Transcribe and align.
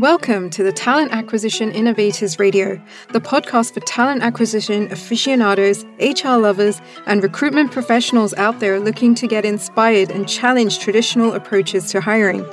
Welcome 0.00 0.48
to 0.50 0.62
the 0.62 0.72
Talent 0.72 1.12
Acquisition 1.12 1.70
Innovators 1.72 2.38
Radio, 2.38 2.80
the 3.12 3.20
podcast 3.20 3.74
for 3.74 3.80
talent 3.80 4.22
acquisition 4.22 4.90
aficionados, 4.90 5.84
HR 6.00 6.38
lovers, 6.38 6.80
and 7.04 7.22
recruitment 7.22 7.70
professionals 7.70 8.32
out 8.38 8.60
there 8.60 8.80
looking 8.80 9.14
to 9.16 9.26
get 9.26 9.44
inspired 9.44 10.10
and 10.10 10.26
challenge 10.26 10.78
traditional 10.78 11.34
approaches 11.34 11.90
to 11.90 12.00
hiring. 12.00 12.46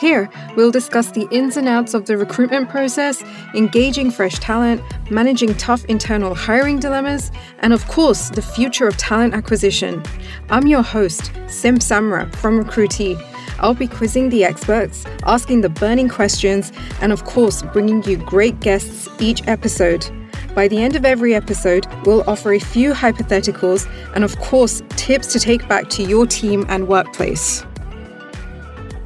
Here, 0.00 0.30
we'll 0.56 0.70
discuss 0.70 1.10
the 1.10 1.28
ins 1.30 1.58
and 1.58 1.68
outs 1.68 1.92
of 1.92 2.06
the 2.06 2.16
recruitment 2.16 2.70
process, 2.70 3.22
engaging 3.54 4.10
fresh 4.10 4.38
talent, 4.38 4.80
managing 5.10 5.54
tough 5.56 5.84
internal 5.90 6.34
hiring 6.34 6.78
dilemmas, 6.78 7.30
and 7.58 7.74
of 7.74 7.86
course, 7.88 8.30
the 8.30 8.40
future 8.40 8.88
of 8.88 8.96
talent 8.96 9.34
acquisition. 9.34 10.02
I'm 10.48 10.66
your 10.66 10.82
host, 10.82 11.30
Sim 11.46 11.76
Samra 11.76 12.34
from 12.36 12.58
Recruitee 12.58 13.22
I'll 13.58 13.74
be 13.74 13.86
quizzing 13.86 14.28
the 14.28 14.44
experts, 14.44 15.04
asking 15.24 15.62
the 15.62 15.68
burning 15.68 16.08
questions, 16.08 16.72
and 17.00 17.12
of 17.12 17.24
course, 17.24 17.62
bringing 17.62 18.02
you 18.04 18.16
great 18.16 18.60
guests 18.60 19.08
each 19.18 19.46
episode. 19.48 20.06
By 20.54 20.68
the 20.68 20.78
end 20.78 20.96
of 20.96 21.04
every 21.04 21.34
episode, 21.34 21.86
we'll 22.04 22.28
offer 22.28 22.54
a 22.54 22.58
few 22.58 22.92
hypotheticals 22.92 23.86
and, 24.14 24.24
of 24.24 24.38
course, 24.38 24.82
tips 24.90 25.32
to 25.32 25.38
take 25.38 25.68
back 25.68 25.88
to 25.90 26.02
your 26.02 26.26
team 26.26 26.64
and 26.68 26.88
workplace. 26.88 27.64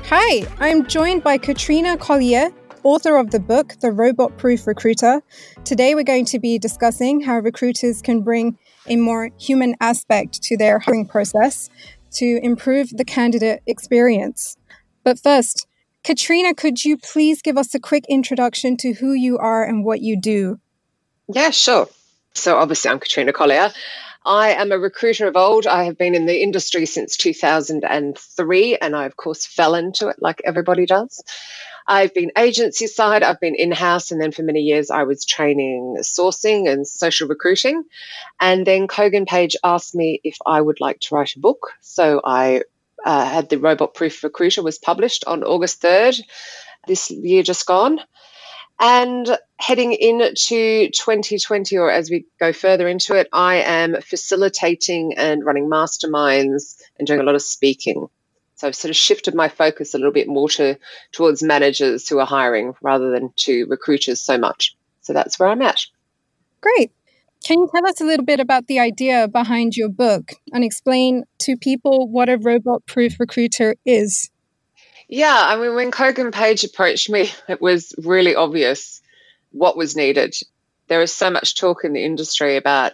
Hi, 0.04 0.46
I'm 0.58 0.86
joined 0.86 1.22
by 1.22 1.38
Katrina 1.38 1.96
Collier, 1.96 2.50
author 2.82 3.16
of 3.16 3.30
the 3.30 3.40
book, 3.40 3.74
The 3.80 3.92
Robot 3.92 4.38
Proof 4.38 4.66
Recruiter. 4.66 5.22
Today, 5.64 5.94
we're 5.94 6.04
going 6.04 6.24
to 6.26 6.38
be 6.38 6.58
discussing 6.58 7.20
how 7.20 7.38
recruiters 7.38 8.02
can 8.02 8.22
bring 8.22 8.58
a 8.86 8.96
more 8.96 9.30
human 9.38 9.76
aspect 9.80 10.42
to 10.42 10.56
their 10.56 10.78
hiring 10.78 11.06
process 11.06 11.68
to 12.12 12.40
improve 12.42 12.90
the 12.90 13.04
candidate 13.04 13.62
experience. 13.66 14.56
But 15.04 15.18
first, 15.18 15.66
Katrina, 16.02 16.54
could 16.54 16.84
you 16.84 16.96
please 16.96 17.42
give 17.42 17.58
us 17.58 17.74
a 17.74 17.80
quick 17.80 18.04
introduction 18.08 18.76
to 18.78 18.94
who 18.94 19.12
you 19.12 19.38
are 19.38 19.64
and 19.64 19.84
what 19.84 20.00
you 20.00 20.18
do? 20.18 20.58
Yeah, 21.28 21.50
sure. 21.50 21.88
So, 22.34 22.56
obviously, 22.56 22.90
I'm 22.90 23.00
Katrina 23.00 23.32
Collier. 23.32 23.72
I 24.24 24.50
am 24.50 24.70
a 24.70 24.78
recruiter 24.78 25.26
of 25.26 25.36
old. 25.36 25.66
I 25.66 25.84
have 25.84 25.96
been 25.96 26.14
in 26.14 26.26
the 26.26 26.42
industry 26.42 26.86
since 26.86 27.16
2003, 27.16 28.76
and 28.76 28.96
I, 28.96 29.06
of 29.06 29.16
course, 29.16 29.46
fell 29.46 29.74
into 29.74 30.08
it 30.08 30.16
like 30.20 30.42
everybody 30.44 30.84
does. 30.86 31.22
I've 31.86 32.12
been 32.14 32.30
agency 32.36 32.86
side, 32.86 33.22
I've 33.22 33.40
been 33.40 33.54
in 33.54 33.72
house, 33.72 34.10
and 34.10 34.20
then 34.20 34.30
for 34.30 34.42
many 34.42 34.60
years 34.60 34.90
I 34.90 35.04
was 35.04 35.24
training 35.24 35.96
sourcing 36.02 36.70
and 36.70 36.86
social 36.86 37.26
recruiting. 37.26 37.82
And 38.38 38.66
then 38.66 38.86
Kogan 38.86 39.26
Page 39.26 39.56
asked 39.64 39.94
me 39.94 40.20
if 40.22 40.36
I 40.46 40.60
would 40.60 40.80
like 40.80 41.00
to 41.00 41.14
write 41.14 41.34
a 41.36 41.40
book. 41.40 41.72
So 41.80 42.20
I 42.22 42.62
uh, 43.04 43.24
had 43.24 43.48
the 43.48 43.58
Robot 43.58 43.94
Proof 43.94 44.22
Recruiter 44.22 44.62
was 44.62 44.78
published 44.78 45.24
on 45.26 45.42
August 45.42 45.82
3rd, 45.82 46.20
this 46.86 47.10
year 47.10 47.42
just 47.42 47.66
gone. 47.66 48.00
And 48.82 49.38
heading 49.58 49.92
into 49.92 50.88
2020, 50.88 51.76
or 51.76 51.90
as 51.90 52.08
we 52.10 52.24
go 52.40 52.54
further 52.54 52.88
into 52.88 53.14
it, 53.14 53.28
I 53.30 53.56
am 53.56 54.00
facilitating 54.00 55.18
and 55.18 55.44
running 55.44 55.68
masterminds 55.68 56.80
and 56.98 57.06
doing 57.06 57.20
a 57.20 57.24
lot 57.24 57.34
of 57.34 57.42
speaking. 57.42 58.08
So 58.54 58.66
I've 58.66 58.74
sort 58.74 58.90
of 58.90 58.96
shifted 58.96 59.34
my 59.34 59.48
focus 59.48 59.92
a 59.92 59.98
little 59.98 60.12
bit 60.12 60.28
more 60.28 60.48
to 60.50 60.78
towards 61.12 61.42
managers 61.42 62.08
who 62.08 62.18
are 62.20 62.26
hiring 62.26 62.72
rather 62.80 63.10
than 63.10 63.32
to 63.36 63.66
recruiters 63.66 64.22
so 64.22 64.38
much. 64.38 64.74
So 65.02 65.12
that's 65.12 65.38
where 65.38 65.50
I'm 65.50 65.62
at. 65.62 65.80
Great. 66.62 66.90
Can 67.44 67.60
you 67.60 67.70
tell 67.74 67.86
us 67.86 68.00
a 68.00 68.04
little 68.04 68.24
bit 68.24 68.40
about 68.40 68.66
the 68.66 68.78
idea 68.78 69.28
behind 69.28 69.76
your 69.76 69.88
book 69.88 70.32
and 70.52 70.62
explain 70.62 71.24
to 71.38 71.56
people 71.56 72.08
what 72.08 72.28
a 72.28 72.38
robot 72.38 72.84
proof 72.86 73.20
recruiter 73.20 73.76
is? 73.84 74.30
Yeah, 75.12 75.36
I 75.36 75.56
mean, 75.56 75.74
when 75.74 75.90
Kogan 75.90 76.32
Page 76.32 76.62
approached 76.62 77.10
me, 77.10 77.30
it 77.48 77.60
was 77.60 77.92
really 77.98 78.36
obvious 78.36 79.02
what 79.50 79.76
was 79.76 79.96
needed. 79.96 80.36
There 80.86 81.02
is 81.02 81.12
so 81.12 81.30
much 81.30 81.56
talk 81.56 81.84
in 81.84 81.94
the 81.94 82.04
industry 82.04 82.56
about 82.56 82.92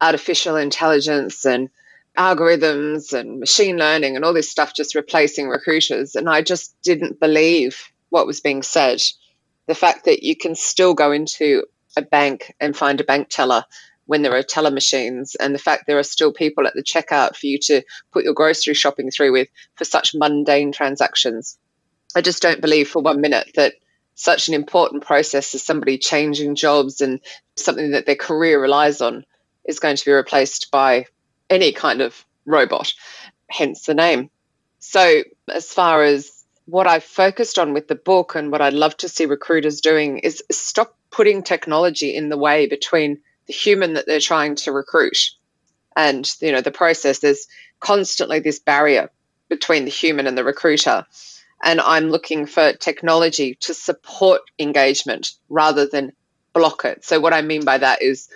artificial 0.00 0.56
intelligence 0.56 1.44
and 1.44 1.68
algorithms 2.16 3.12
and 3.12 3.38
machine 3.38 3.76
learning 3.76 4.16
and 4.16 4.24
all 4.24 4.32
this 4.32 4.50
stuff 4.50 4.74
just 4.74 4.94
replacing 4.94 5.48
recruiters. 5.48 6.14
And 6.14 6.30
I 6.30 6.40
just 6.40 6.74
didn't 6.82 7.20
believe 7.20 7.92
what 8.08 8.26
was 8.26 8.40
being 8.40 8.62
said. 8.62 9.02
The 9.66 9.74
fact 9.74 10.06
that 10.06 10.22
you 10.22 10.36
can 10.36 10.54
still 10.54 10.94
go 10.94 11.12
into 11.12 11.64
a 11.98 12.02
bank 12.02 12.54
and 12.58 12.74
find 12.74 12.98
a 12.98 13.04
bank 13.04 13.28
teller 13.28 13.64
when 14.08 14.22
there 14.22 14.34
are 14.34 14.42
teller 14.42 14.70
machines, 14.70 15.34
and 15.34 15.54
the 15.54 15.58
fact 15.58 15.84
there 15.86 15.98
are 15.98 16.02
still 16.02 16.32
people 16.32 16.66
at 16.66 16.72
the 16.72 16.82
checkout 16.82 17.36
for 17.36 17.46
you 17.46 17.58
to 17.58 17.82
put 18.10 18.24
your 18.24 18.32
grocery 18.32 18.72
shopping 18.72 19.10
through 19.10 19.32
with 19.32 19.48
for 19.74 19.84
such 19.84 20.14
mundane 20.14 20.72
transactions. 20.72 21.58
I 22.16 22.22
just 22.22 22.40
don't 22.40 22.62
believe 22.62 22.88
for 22.88 23.02
one 23.02 23.20
minute 23.20 23.50
that 23.56 23.74
such 24.14 24.48
an 24.48 24.54
important 24.54 25.04
process 25.04 25.54
as 25.54 25.62
somebody 25.62 25.98
changing 25.98 26.54
jobs 26.54 27.02
and 27.02 27.20
something 27.56 27.90
that 27.90 28.06
their 28.06 28.16
career 28.16 28.58
relies 28.58 29.02
on 29.02 29.26
is 29.66 29.78
going 29.78 29.96
to 29.96 30.04
be 30.06 30.12
replaced 30.12 30.70
by 30.70 31.04
any 31.50 31.72
kind 31.72 32.00
of 32.00 32.24
robot, 32.46 32.94
hence 33.50 33.84
the 33.84 33.92
name. 33.92 34.30
So, 34.78 35.22
as 35.52 35.70
far 35.70 36.02
as 36.02 36.32
what 36.64 36.86
I've 36.86 37.04
focused 37.04 37.58
on 37.58 37.74
with 37.74 37.88
the 37.88 37.94
book 37.94 38.36
and 38.36 38.50
what 38.50 38.62
I'd 38.62 38.72
love 38.72 38.96
to 38.98 39.08
see 39.10 39.26
recruiters 39.26 39.82
doing 39.82 40.20
is 40.20 40.42
stop 40.50 40.96
putting 41.10 41.42
technology 41.42 42.16
in 42.16 42.30
the 42.30 42.38
way 42.38 42.66
between 42.66 43.20
the 43.48 43.52
human 43.52 43.94
that 43.94 44.06
they're 44.06 44.20
trying 44.20 44.54
to 44.54 44.72
recruit 44.72 45.30
and 45.96 46.30
you 46.40 46.52
know 46.52 46.60
the 46.60 46.70
process 46.70 47.18
there's 47.18 47.46
constantly 47.80 48.38
this 48.38 48.60
barrier 48.60 49.10
between 49.48 49.84
the 49.84 49.90
human 49.90 50.26
and 50.26 50.38
the 50.38 50.44
recruiter 50.44 51.04
and 51.62 51.80
i'm 51.80 52.10
looking 52.10 52.46
for 52.46 52.72
technology 52.74 53.56
to 53.56 53.74
support 53.74 54.42
engagement 54.58 55.32
rather 55.48 55.86
than 55.86 56.12
block 56.52 56.84
it 56.84 57.04
so 57.04 57.18
what 57.18 57.32
i 57.32 57.42
mean 57.42 57.64
by 57.64 57.78
that 57.78 58.02
is 58.02 58.28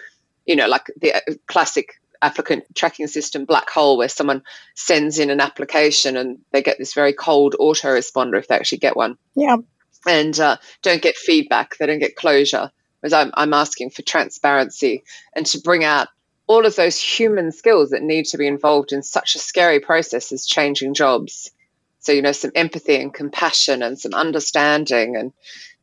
you 0.47 0.57
know 0.57 0.67
like 0.67 0.91
the 1.01 1.15
uh, 1.15 1.21
classic 1.47 2.01
applicant 2.23 2.65
tracking 2.75 3.09
system 3.09 3.45
black 3.45 3.69
hole 3.69 3.99
where 3.99 4.09
someone 4.09 4.43
sends 4.75 5.19
in 5.19 5.29
an 5.29 5.41
application 5.41 6.17
and 6.17 6.39
they 6.53 6.63
get 6.63 6.79
this 6.79 6.95
very 6.95 7.13
cold 7.13 7.55
autoresponder 7.61 8.39
if 8.39 8.49
they 8.49 8.55
actually 8.55 8.79
get 8.79 8.97
one. 8.97 9.19
Yeah. 9.35 9.57
And 10.07 10.39
uh, 10.39 10.57
don't 10.83 11.03
get 11.03 11.17
feedback, 11.17 11.77
they 11.77 11.87
don't 11.87 11.99
get 11.99 12.17
closure. 12.17 12.71
Whereas 13.03 13.13
I'm, 13.13 13.33
I'm 13.35 13.53
asking 13.53 13.91
for 13.91 14.03
transparency 14.03 15.03
and 15.35 15.45
to 15.47 15.61
bring 15.61 15.83
out 15.83 16.09
all 16.47 16.67
of 16.67 16.77
those 16.77 16.99
human 16.99 17.51
skills 17.51 17.91
that 17.91 18.03
need 18.03 18.27
to 18.27 18.39
be 18.39 18.47
involved 18.47 18.93
in 18.93 19.03
such 19.03 19.35
a 19.35 19.41
scary 19.41 19.81
process 19.81 20.31
as 20.31 20.47
changing 20.47 20.95
jobs. 20.95 21.51
So, 21.99 22.13
you 22.13 22.23
know, 22.23 22.33
some 22.33 22.53
empathy 22.55 22.97
and 22.97 23.13
compassion 23.13 23.83
and 23.83 23.99
some 23.99 24.15
understanding 24.15 25.17
and 25.17 25.33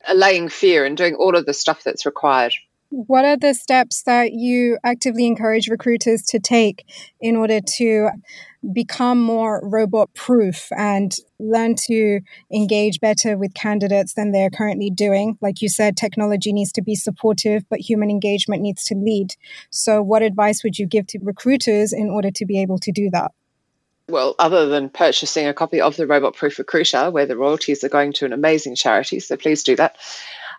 allaying 0.08 0.50
fear 0.50 0.86
and 0.86 0.96
doing 0.96 1.16
all 1.16 1.36
of 1.36 1.46
the 1.46 1.54
stuff 1.54 1.84
that's 1.84 2.06
required. 2.06 2.54
What 2.90 3.26
are 3.26 3.38
the 3.38 3.54
steps 3.54 4.04
that 4.04 4.34
you 4.34 4.78
actively 4.84 5.28
encourage 5.28 5.68
recruiters 5.68 6.24
to 6.24 6.40
take 6.40 6.86
in 7.20 7.36
order 7.36 7.60
to 7.78 8.10
become 8.74 9.22
more 9.22 9.62
robot 9.64 10.14
proof 10.14 10.68
and 10.78 11.16
learn 11.40 11.76
to 11.76 12.20
engage 12.52 13.00
better 13.00 13.38
with 13.38 13.54
candidates 13.54 14.14
than 14.14 14.32
they're 14.32 14.50
currently 14.50 14.90
doing? 14.90 15.38
Like 15.42 15.62
you 15.62 15.70
said, 15.70 15.96
technology 15.96 16.52
needs 16.52 16.72
to 16.74 16.82
be 16.82 16.96
supportive, 16.96 17.64
but 17.70 17.80
human 17.80 18.10
engagement 18.10 18.62
needs 18.62 18.84
to 18.86 18.96
lead. 18.96 19.36
So, 19.70 20.02
what 20.02 20.22
advice 20.22 20.64
would 20.64 20.78
you 20.78 20.86
give 20.86 21.08
to 21.08 21.20
recruiters 21.22 21.94
in 21.94 22.10
order 22.10 22.32
to 22.32 22.46
be 22.46 22.62
able 22.62 22.80
to 22.80 22.92
do 22.92 23.10
that? 23.12 23.32
Well, 24.10 24.36
other 24.40 24.68
than 24.68 24.90
purchasing 24.90 25.48
a 25.48 25.54
copy 25.54 25.80
of 25.82 25.96
the 25.96 26.08
Robot 26.08 26.36
Proof 26.36 26.58
Recruiter, 26.58 27.12
where 27.12 27.28
the 27.28 27.38
royalties 27.38 27.84
are 27.84 27.90
going 27.90 28.14
to 28.14 28.26
an 28.26 28.34
amazing 28.34 28.76
charity, 28.76 29.20
so 29.20 29.38
please 29.38 29.64
do 29.64 29.76
that. 29.76 29.98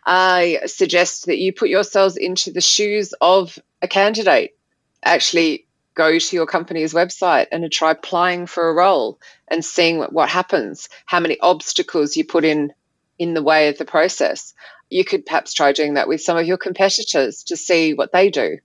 I 0.07 0.61
suggest 0.67 1.27
that 1.27 1.39
you 1.39 1.53
put 1.53 1.69
yourselves 1.69 2.17
into 2.17 2.53
the 2.53 2.61
shoes 2.61 3.13
of 3.21 3.59
a 3.83 3.89
candidate. 3.89 4.57
Actually, 5.05 5.67
go 5.95 6.19
to 6.19 6.37
your 6.37 6.47
company's 6.47 6.95
website 6.95 7.47
and 7.53 7.71
try 7.71 7.93
applying 7.93 8.47
for 8.47 8.69
a 8.69 8.75
role 8.75 9.19
and 9.49 9.65
seeing 9.65 10.01
what, 10.01 10.29
happens, 10.29 10.89
how 11.07 11.21
many 11.21 11.39
obstacles 11.41 12.17
you 12.17 12.25
put 12.25 12.45
in 12.45 12.73
in 13.19 13.35
the 13.35 13.43
way 13.43 13.69
of 13.69 13.79
the 13.79 13.85
process. 13.85 14.55
You 14.89 15.05
could 15.05 15.27
perhaps 15.27 15.53
try 15.53 15.73
doing 15.73 15.95
that 15.95 16.09
with 16.09 16.21
some 16.21 16.37
of 16.37 16.47
your 16.47 16.57
competitors 16.57 17.45
to 17.45 17.57
see 17.57 17.95
what 17.95 18.13
they 18.13 18.31
do. 18.31 18.59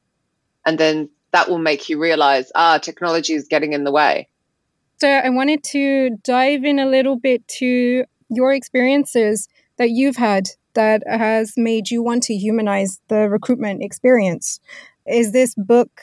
And 0.66 0.78
then 0.78 1.10
that 1.32 1.50
will 1.50 1.60
make 1.60 1.90
you 1.90 2.00
realize, 2.00 2.52
ah, 2.56 2.78
technology 2.78 3.34
is 3.34 3.48
getting 3.48 3.74
in 3.74 3.84
the 3.84 3.92
way. 3.92 4.30
So 4.98 5.10
I 5.10 5.30
wanted 5.30 5.64
to 5.66 6.18
dive 6.24 6.64
in 6.64 6.80
a 6.80 6.86
little 6.86 7.18
bit 7.18 7.46
to 7.60 8.06
your 8.30 8.54
experiences 8.54 9.50
that 9.78 9.90
you've 9.90 10.16
had 10.16 10.50
that 10.76 11.04
has 11.08 11.54
made 11.58 11.90
you 11.90 12.04
want 12.04 12.24
to 12.24 12.36
humanize 12.36 13.02
the 13.08 13.30
recruitment 13.30 13.82
experience? 13.82 14.60
Is 15.08 15.32
this 15.32 15.56
book 15.56 16.02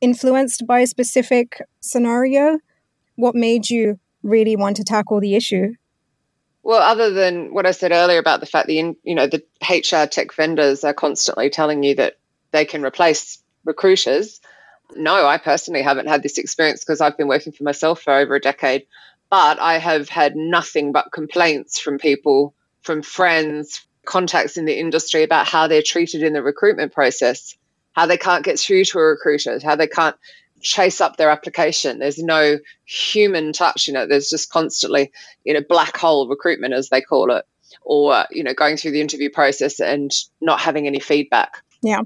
influenced 0.00 0.66
by 0.66 0.80
a 0.80 0.86
specific 0.86 1.62
scenario? 1.80 2.58
What 3.16 3.34
made 3.34 3.68
you 3.70 3.98
really 4.22 4.56
want 4.56 4.76
to 4.76 4.84
tackle 4.84 5.20
the 5.20 5.34
issue? 5.34 5.74
Well, 6.62 6.82
other 6.82 7.10
than 7.10 7.54
what 7.54 7.66
I 7.66 7.70
said 7.70 7.92
earlier 7.92 8.18
about 8.18 8.40
the 8.40 8.46
fact 8.46 8.66
that 8.66 8.74
you 8.74 9.14
know 9.14 9.26
the 9.26 9.42
HR 9.62 10.06
tech 10.06 10.34
vendors 10.34 10.84
are 10.84 10.94
constantly 10.94 11.50
telling 11.50 11.82
you 11.82 11.94
that 11.94 12.18
they 12.50 12.64
can 12.64 12.84
replace 12.84 13.38
recruiters. 13.64 14.40
No, 14.96 15.26
I 15.26 15.38
personally 15.38 15.82
haven't 15.82 16.08
had 16.08 16.22
this 16.22 16.38
experience 16.38 16.84
because 16.84 17.00
I've 17.00 17.16
been 17.16 17.28
working 17.28 17.52
for 17.52 17.64
myself 17.64 18.02
for 18.02 18.12
over 18.12 18.34
a 18.34 18.40
decade. 18.40 18.86
But 19.30 19.58
I 19.58 19.78
have 19.78 20.08
had 20.08 20.36
nothing 20.36 20.92
but 20.92 21.12
complaints 21.12 21.78
from 21.78 21.98
people, 21.98 22.54
from 22.82 23.02
friends, 23.02 23.86
contacts 24.06 24.56
in 24.56 24.64
the 24.64 24.78
industry 24.78 25.22
about 25.22 25.46
how 25.46 25.68
they're 25.68 25.82
treated 25.82 26.22
in 26.22 26.32
the 26.32 26.42
recruitment 26.42 26.94
process, 26.94 27.54
how 27.92 28.06
they 28.06 28.16
can't 28.16 28.44
get 28.44 28.58
through 28.58 28.84
to 28.84 28.98
a 28.98 29.02
recruiter, 29.02 29.58
how 29.62 29.76
they 29.76 29.86
can't 29.86 30.16
chase 30.60 31.00
up 31.00 31.16
their 31.16 31.30
application. 31.30 31.98
There's 31.98 32.18
no 32.18 32.58
human 32.84 33.52
touch, 33.52 33.86
you 33.86 33.94
know, 33.94 34.06
there's 34.06 34.28
just 34.28 34.50
constantly, 34.50 35.12
you 35.44 35.54
know, 35.54 35.62
black 35.68 35.96
hole 35.96 36.28
recruitment 36.28 36.74
as 36.74 36.88
they 36.88 37.00
call 37.00 37.30
it, 37.32 37.44
or, 37.82 38.24
you 38.30 38.42
know, 38.42 38.54
going 38.54 38.76
through 38.76 38.90
the 38.92 39.00
interview 39.00 39.30
process 39.30 39.80
and 39.80 40.10
not 40.40 40.60
having 40.60 40.86
any 40.86 41.00
feedback. 41.00 41.62
Yeah. 41.82 42.02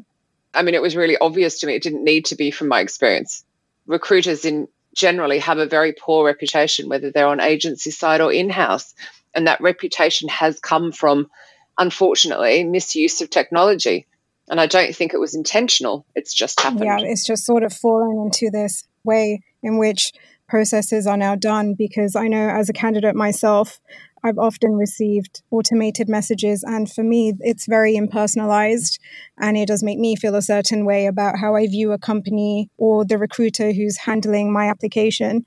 I 0.54 0.62
mean, 0.62 0.74
it 0.74 0.82
was 0.82 0.96
really 0.96 1.16
obvious 1.18 1.60
to 1.60 1.66
me. 1.66 1.74
It 1.74 1.82
didn't 1.82 2.04
need 2.04 2.26
to 2.26 2.36
be 2.36 2.50
from 2.50 2.68
my 2.68 2.80
experience. 2.80 3.44
Recruiters 3.86 4.44
in 4.44 4.68
generally 4.94 5.38
have 5.38 5.56
a 5.56 5.66
very 5.66 5.94
poor 5.94 6.26
reputation, 6.26 6.90
whether 6.90 7.10
they're 7.10 7.26
on 7.26 7.40
agency 7.40 7.90
side 7.90 8.20
or 8.20 8.30
in-house. 8.30 8.94
And 9.34 9.46
that 9.46 9.62
reputation 9.62 10.28
has 10.28 10.60
come 10.60 10.92
from, 10.92 11.30
unfortunately, 11.78 12.64
misuse 12.64 13.22
of 13.22 13.30
technology. 13.30 14.06
And 14.52 14.60
I 14.60 14.66
don't 14.66 14.94
think 14.94 15.14
it 15.14 15.18
was 15.18 15.34
intentional. 15.34 16.04
It's 16.14 16.34
just 16.34 16.60
happened. 16.60 16.84
Yeah, 16.84 16.98
it's 17.00 17.24
just 17.24 17.46
sort 17.46 17.62
of 17.62 17.72
fallen 17.72 18.20
into 18.26 18.50
this 18.50 18.86
way 19.02 19.40
in 19.62 19.78
which 19.78 20.12
processes 20.46 21.06
are 21.06 21.16
now 21.16 21.34
done 21.34 21.72
because 21.72 22.14
I 22.14 22.28
know 22.28 22.50
as 22.50 22.68
a 22.68 22.74
candidate 22.74 23.14
myself, 23.14 23.80
I've 24.22 24.36
often 24.36 24.72
received 24.72 25.42
automated 25.50 26.06
messages, 26.06 26.62
and 26.62 26.92
for 26.92 27.02
me, 27.02 27.32
it's 27.40 27.64
very 27.64 27.94
impersonalized, 27.94 28.98
and 29.38 29.56
it 29.56 29.68
does 29.68 29.82
make 29.82 29.98
me 29.98 30.16
feel 30.16 30.34
a 30.34 30.42
certain 30.42 30.84
way 30.84 31.06
about 31.06 31.38
how 31.38 31.56
I 31.56 31.66
view 31.66 31.92
a 31.92 31.98
company 31.98 32.68
or 32.76 33.06
the 33.06 33.16
recruiter 33.16 33.72
who's 33.72 33.96
handling 33.96 34.52
my 34.52 34.68
application. 34.68 35.46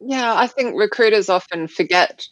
Yeah, 0.00 0.34
I 0.34 0.46
think 0.46 0.76
recruiters 0.76 1.28
often 1.28 1.68
forget 1.68 2.26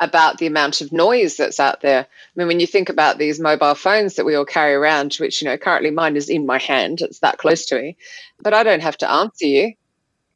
about 0.00 0.38
the 0.38 0.46
amount 0.46 0.80
of 0.80 0.92
noise 0.92 1.36
that's 1.36 1.60
out 1.60 1.82
there. 1.82 2.00
I 2.00 2.32
mean, 2.34 2.48
when 2.48 2.58
you 2.58 2.66
think 2.66 2.88
about 2.88 3.18
these 3.18 3.38
mobile 3.38 3.74
phones 3.74 4.16
that 4.16 4.24
we 4.24 4.34
all 4.34 4.46
carry 4.46 4.74
around, 4.74 5.14
which, 5.16 5.42
you 5.42 5.48
know, 5.48 5.58
currently 5.58 5.90
mine 5.90 6.16
is 6.16 6.30
in 6.30 6.46
my 6.46 6.58
hand, 6.58 7.02
it's 7.02 7.20
that 7.20 7.36
close 7.38 7.66
to 7.66 7.80
me, 7.80 7.96
but 8.40 8.54
I 8.54 8.62
don't 8.62 8.82
have 8.82 8.96
to 8.98 9.10
answer 9.10 9.46
you. 9.46 9.74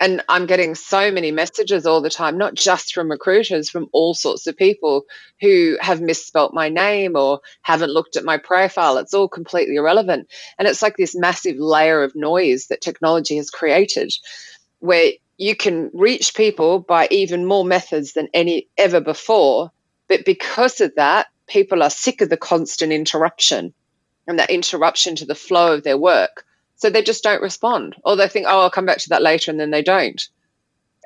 And 0.01 0.23
I'm 0.29 0.47
getting 0.47 0.75
so 0.75 1.11
many 1.11 1.31
messages 1.31 1.87
all 1.87 2.03
the 2.03 2.11
time, 2.11 2.37
not 2.37 2.55
just 2.55 2.93
from 2.93 3.11
recruiters, 3.11 3.71
from 3.71 3.89
all 3.93 4.13
sorts 4.13 4.47
of 4.47 4.57
people 4.57 5.05
who 5.41 5.79
have 5.81 6.01
misspelt 6.01 6.53
my 6.53 6.69
name 6.69 7.17
or 7.17 7.41
haven't 7.63 7.93
looked 7.93 8.17
at 8.17 8.25
my 8.25 8.37
profile. 8.37 8.99
It's 8.99 9.15
all 9.15 9.29
completely 9.29 9.77
irrelevant. 9.77 10.29
And 10.59 10.69
it's 10.69 10.83
like 10.83 10.97
this 10.97 11.17
massive 11.17 11.57
layer 11.57 12.03
of 12.03 12.15
noise 12.15 12.67
that 12.67 12.83
technology 12.83 13.37
has 13.37 13.51
created 13.51 14.13
where 14.81 15.13
you 15.37 15.57
can 15.57 15.91
reach 15.93 16.35
people 16.35 16.79
by 16.79 17.09
even 17.11 17.47
more 17.47 17.65
methods 17.65 18.13
than 18.13 18.29
any 18.33 18.69
ever 18.79 19.01
before. 19.01 19.71
But 20.09 20.25
because 20.25 20.81
of 20.81 20.95
that, 20.97 21.27
people 21.47 21.83
are 21.83 21.91
sick 21.91 22.21
of 22.21 22.29
the 22.29 22.37
constant 22.37 22.93
interruption 22.93 23.75
and 24.27 24.39
that 24.39 24.51
interruption 24.51 25.17
to 25.17 25.27
the 25.27 25.35
flow 25.35 25.75
of 25.75 25.83
their 25.83 25.99
work. 25.99 26.45
So 26.77 26.91
they 26.91 27.03
just 27.03 27.23
don't 27.23 27.43
respond, 27.43 27.97
or 28.05 28.17
they 28.17 28.29
think, 28.29 28.47
oh, 28.49 28.61
I'll 28.61 28.71
come 28.71 28.87
back 28.87 28.99
to 28.99 29.11
that 29.11 29.23
later, 29.23 29.51
and 29.51 29.61
then 29.61 29.71
they 29.71 29.83
don't. 29.83 30.23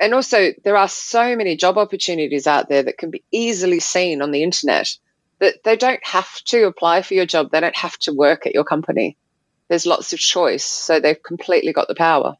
And 0.00 0.14
also, 0.14 0.52
there 0.64 0.76
are 0.76 0.88
so 0.88 1.36
many 1.36 1.56
job 1.56 1.76
opportunities 1.76 2.46
out 2.46 2.68
there 2.68 2.82
that 2.84 2.98
can 2.98 3.10
be 3.10 3.24
easily 3.32 3.80
seen 3.80 4.22
on 4.22 4.30
the 4.30 4.42
internet 4.42 4.96
that 5.40 5.62
they 5.64 5.76
don't 5.76 6.04
have 6.04 6.42
to 6.46 6.64
apply 6.64 7.02
for 7.02 7.14
your 7.14 7.26
job. 7.26 7.50
They 7.50 7.60
don't 7.60 7.76
have 7.76 7.98
to 7.98 8.12
work 8.12 8.46
at 8.46 8.54
your 8.54 8.64
company. 8.64 9.16
There's 9.68 9.86
lots 9.86 10.12
of 10.12 10.18
choice. 10.18 10.64
So 10.64 11.00
they've 11.00 11.22
completely 11.22 11.72
got 11.72 11.88
the 11.88 11.94
power 11.94 12.36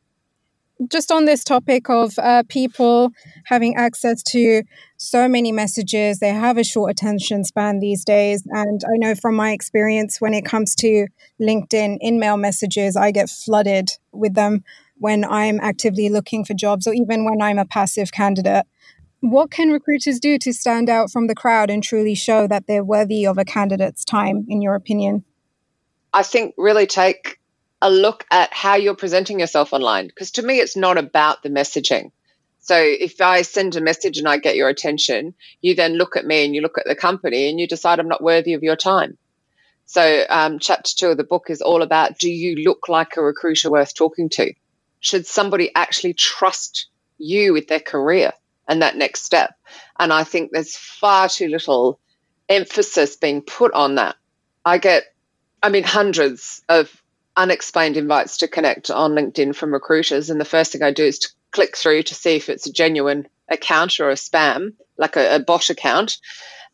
just 0.87 1.11
on 1.11 1.25
this 1.25 1.43
topic 1.43 1.91
of 1.91 2.19
uh, 2.19 2.45
people 2.49 3.11
having 3.45 3.77
access 3.77 4.23
to 4.23 4.63
so 4.97 5.29
many 5.29 5.51
messages, 5.51 6.21
they 6.21 6.29
have 6.29 6.57
a 6.57 6.65
short 6.65 6.91
attention 6.91 7.45
span 7.45 7.81
these 7.81 8.05
days. 8.05 8.45
And 8.47 8.83
I 8.85 8.97
know 8.97 9.15
from 9.15 9.35
my 9.35 9.53
experience, 9.53 10.21
when 10.21 10.35
it 10.35 10.45
comes 10.45 10.75
to 10.77 11.09
LinkedIn 11.41 11.99
in 12.01 12.21
mail 12.21 12.37
messages, 12.37 12.97
I 12.97 13.11
get 13.11 13.29
flooded 13.29 13.91
with 14.13 14.35
them 14.35 14.65
when 14.99 15.25
I'm 15.25 15.61
actively 15.61 16.09
looking 16.09 16.45
for 16.45 16.55
jobs 16.55 16.87
or 16.87 16.95
even 16.95 17.25
when 17.25 17.43
I'm 17.43 17.59
a 17.59 17.65
passive 17.65 18.13
candidate. 18.13 18.65
What 19.21 19.51
can 19.51 19.71
recruiters 19.71 20.21
do 20.21 20.39
to 20.39 20.53
stand 20.53 20.89
out 20.89 21.11
from 21.11 21.27
the 21.27 21.35
crowd 21.35 21.71
and 21.71 21.83
truly 21.83 22.15
show 22.15 22.47
that 22.47 22.69
they're 22.69 22.85
worthy 22.85 23.27
of 23.27 23.37
a 23.37 23.45
candidate's 23.45 24.05
time, 24.05 24.47
in 24.49 24.63
your 24.63 24.77
opinion? 24.77 25.25
I 26.13 26.23
think 26.23 26.55
really 26.57 26.87
take 26.87 27.38
a 27.81 27.91
look 27.91 28.27
at 28.31 28.53
how 28.53 28.75
you're 28.75 28.95
presenting 28.95 29.41
yourself 29.41 29.73
online. 29.73 30.07
Because 30.09 30.33
to 30.33 30.43
me, 30.43 30.59
it's 30.59 30.77
not 30.77 30.99
about 30.99 31.43
the 31.43 31.49
messaging. 31.49 32.11
So 32.61 32.77
if 32.77 33.21
I 33.21 33.43
send 33.43 33.77
a 33.77 33.81
message 33.81 34.19
and 34.19 34.29
I 34.29 34.39
get 34.39 34.57
your 34.57 34.69
attention, 34.69 35.35
you 35.61 35.75
then 35.75 35.95
look 35.95 36.17
at 36.17 36.27
me 36.27 36.45
and 36.45 36.55
you 36.55 36.61
look 36.61 36.77
at 36.77 36.85
the 36.87 36.95
company 36.95 37.49
and 37.49 37.59
you 37.59 37.67
decide 37.67 37.99
I'm 37.99 38.09
not 38.09 38.23
worthy 38.23 38.55
of 38.55 38.63
your 38.63 38.77
time. 38.77 39.17
So 39.87 40.25
um, 40.29 40.59
chapter 40.59 40.91
two 40.95 41.09
of 41.09 41.17
the 41.17 41.25
book 41.25 41.47
is 41.49 41.63
all 41.63 41.81
about 41.81 42.19
do 42.19 42.31
you 42.31 42.57
look 42.57 42.89
like 42.89 43.17
a 43.17 43.23
recruiter 43.23 43.71
worth 43.71 43.95
talking 43.95 44.29
to? 44.31 44.53
Should 45.01 45.27
somebody 45.27 45.75
actually 45.75 46.13
trust 46.13 46.89
you 47.17 47.55
with 47.55 47.69
their 47.69 47.81
career 47.81 48.33
and 48.69 48.83
that 48.83 48.97
next 48.97 49.23
step? 49.23 49.55
And 49.99 50.13
I 50.13 50.25
think 50.25 50.51
there's 50.53 50.77
far 50.77 51.29
too 51.29 51.49
little 51.49 52.01
emphasis 52.51 53.17
being 53.17 53.41
put 53.41 53.73
on 53.73 53.95
that. 53.95 54.17
I 54.63 54.77
get, 54.77 55.05
I 55.63 55.71
mean, 55.71 55.85
hundreds 55.85 56.63
of 56.69 57.03
unexplained 57.39 57.97
invites 57.97 58.37
to 58.39 58.49
connect 58.49 58.91
on 58.91 59.13
LinkedIn 59.13 59.55
from 59.55 59.73
recruiters. 59.73 60.29
And 60.29 60.41
the 60.41 60.45
first 60.45 60.73
thing 60.73 60.83
I 60.83 60.91
do 60.91 61.05
is 61.05 61.21
to 61.21 61.29
click 61.53 61.77
through 61.77 62.03
to 62.03 62.15
see 62.15 62.37
if 62.37 62.49
it's 62.49 62.67
a 62.67 62.73
genuine 62.73 63.29
account 63.49 64.01
or 64.01 64.11
a 64.11 64.15
spam, 64.15 64.75
like 64.99 65.17
a, 65.17 65.37
a 65.37 65.39
bot 65.39 65.71
account. 65.71 66.19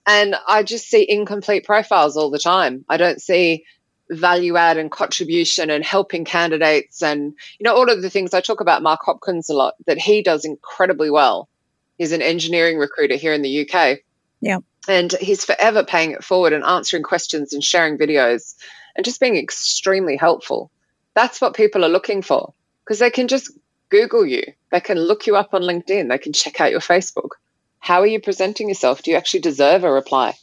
And 0.06 0.34
I 0.48 0.62
just 0.62 0.88
see 0.88 1.06
incomplete 1.08 1.64
profiles 1.64 2.16
all 2.16 2.30
the 2.30 2.38
time. 2.38 2.84
I 2.88 2.96
don't 2.96 3.20
see 3.20 3.64
value 4.10 4.56
add 4.56 4.78
and 4.78 4.90
contribution 4.90 5.70
and 5.70 5.84
helping 5.84 6.26
candidates 6.26 7.02
and 7.02 7.32
you 7.58 7.64
know 7.64 7.74
all 7.74 7.90
of 7.90 8.02
the 8.02 8.10
things 8.10 8.34
I 8.34 8.42
talk 8.42 8.60
about 8.60 8.82
Mark 8.82 9.00
Hopkins 9.02 9.48
a 9.48 9.54
lot 9.54 9.74
that 9.86 9.96
he 9.96 10.22
does 10.22 10.44
incredibly 10.44 11.10
well. 11.10 11.48
He's 11.96 12.12
an 12.12 12.20
engineering 12.20 12.76
recruiter 12.76 13.14
here 13.14 13.32
in 13.32 13.40
the 13.40 13.66
UK. 13.66 14.00
Yeah. 14.42 14.58
And 14.88 15.10
he's 15.12 15.46
forever 15.46 15.84
paying 15.84 16.10
it 16.10 16.22
forward 16.22 16.52
and 16.52 16.64
answering 16.64 17.02
questions 17.02 17.54
and 17.54 17.64
sharing 17.64 17.96
videos 17.96 18.54
and 18.96 19.04
just 19.04 19.20
being 19.20 19.36
extremely 19.36 20.16
helpful. 20.16 20.70
That's 21.14 21.40
what 21.40 21.54
people 21.54 21.84
are 21.84 21.88
looking 21.88 22.22
for 22.22 22.54
because 22.84 22.98
they 22.98 23.10
can 23.10 23.28
just 23.28 23.50
Google 23.90 24.26
you, 24.26 24.42
they 24.70 24.80
can 24.80 24.98
look 24.98 25.26
you 25.26 25.36
up 25.36 25.54
on 25.54 25.62
LinkedIn, 25.62 26.08
they 26.08 26.18
can 26.18 26.32
check 26.32 26.60
out 26.60 26.70
your 26.70 26.80
Facebook. 26.80 27.30
How 27.78 28.00
are 28.00 28.06
you 28.06 28.20
presenting 28.20 28.68
yourself? 28.68 29.02
Do 29.02 29.10
you 29.10 29.16
actually 29.16 29.40
deserve 29.40 29.84
a 29.84 29.92
reply? 29.92 30.34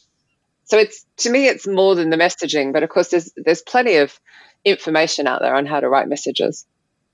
So 0.64 0.78
it's 0.78 1.04
to 1.18 1.30
me, 1.30 1.48
it's 1.48 1.66
more 1.66 1.94
than 1.94 2.10
the 2.10 2.16
messaging, 2.16 2.72
but 2.72 2.82
of 2.82 2.88
course, 2.88 3.08
there's 3.08 3.30
there's 3.36 3.62
plenty 3.62 3.96
of 3.96 4.18
information 4.64 5.26
out 5.26 5.40
there 5.40 5.54
on 5.54 5.66
how 5.66 5.80
to 5.80 5.88
write 5.88 6.08
messages. 6.08 6.64